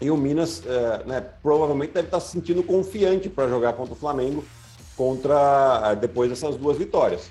E 0.00 0.10
o 0.10 0.16
Minas 0.16 0.62
é, 0.66 1.04
né, 1.06 1.20
provavelmente 1.42 1.92
deve 1.92 2.08
estar 2.08 2.20
se 2.20 2.32
sentindo 2.32 2.62
confiante 2.62 3.28
para 3.28 3.48
jogar 3.48 3.72
contra 3.74 3.94
o 3.94 3.96
Flamengo, 3.96 4.44
contra 4.96 5.94
depois 5.94 6.28
dessas 6.28 6.56
duas 6.56 6.76
vitórias. 6.76 7.30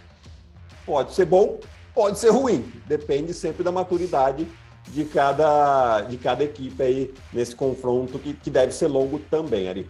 Pode 0.86 1.14
ser 1.14 1.26
bom, 1.26 1.60
pode 1.94 2.18
ser 2.18 2.30
ruim, 2.30 2.72
depende 2.88 3.34
sempre 3.34 3.64
da 3.64 3.72
maturidade 3.72 4.48
de 4.88 5.06
cada, 5.06 6.02
de 6.02 6.18
cada 6.18 6.44
equipe 6.44 6.82
aí 6.82 7.14
nesse 7.32 7.56
confronto 7.56 8.20
que, 8.20 8.34
que 8.34 8.50
deve 8.50 8.72
ser 8.72 8.88
longo 8.88 9.20
também, 9.20 9.70
Ari. 9.70 9.90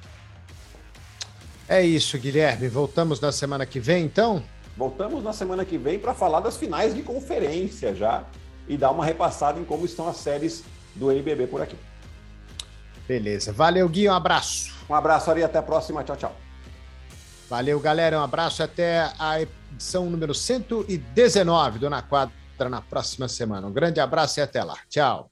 É 1.67 1.81
isso, 1.81 2.17
Guilherme. 2.17 2.67
Voltamos 2.67 3.19
na 3.19 3.31
semana 3.31 3.65
que 3.65 3.79
vem, 3.79 4.03
então? 4.03 4.43
Voltamos 4.75 5.23
na 5.23 5.33
semana 5.33 5.63
que 5.63 5.77
vem 5.77 5.97
para 5.97 6.13
falar 6.13 6.39
das 6.39 6.57
finais 6.57 6.93
de 6.93 7.01
conferência 7.01 7.95
já 7.95 8.23
e 8.67 8.77
dar 8.77 8.91
uma 8.91 9.05
repassada 9.05 9.59
em 9.59 9.63
como 9.63 9.85
estão 9.85 10.07
as 10.07 10.17
séries 10.17 10.63
do 10.95 11.11
NBB 11.11 11.47
por 11.47 11.61
aqui. 11.61 11.75
Beleza. 13.07 13.51
Valeu, 13.51 13.87
Gui. 13.87 14.09
Um 14.09 14.13
abraço. 14.13 14.73
Um 14.89 14.95
abraço, 14.95 15.31
Ari. 15.31 15.43
Até 15.43 15.59
a 15.59 15.63
próxima. 15.63 16.03
Tchau, 16.03 16.15
tchau. 16.15 16.35
Valeu, 17.49 17.79
galera. 17.79 18.19
Um 18.19 18.23
abraço. 18.23 18.63
Até 18.63 19.11
a 19.19 19.41
edição 19.41 20.09
número 20.09 20.33
119 20.33 21.79
do 21.79 21.89
Na 21.89 22.01
Quadra 22.01 22.40
na 22.69 22.81
próxima 22.81 23.27
semana. 23.27 23.67
Um 23.67 23.73
grande 23.73 23.99
abraço 23.99 24.39
e 24.39 24.43
até 24.43 24.63
lá. 24.63 24.77
Tchau. 24.89 25.30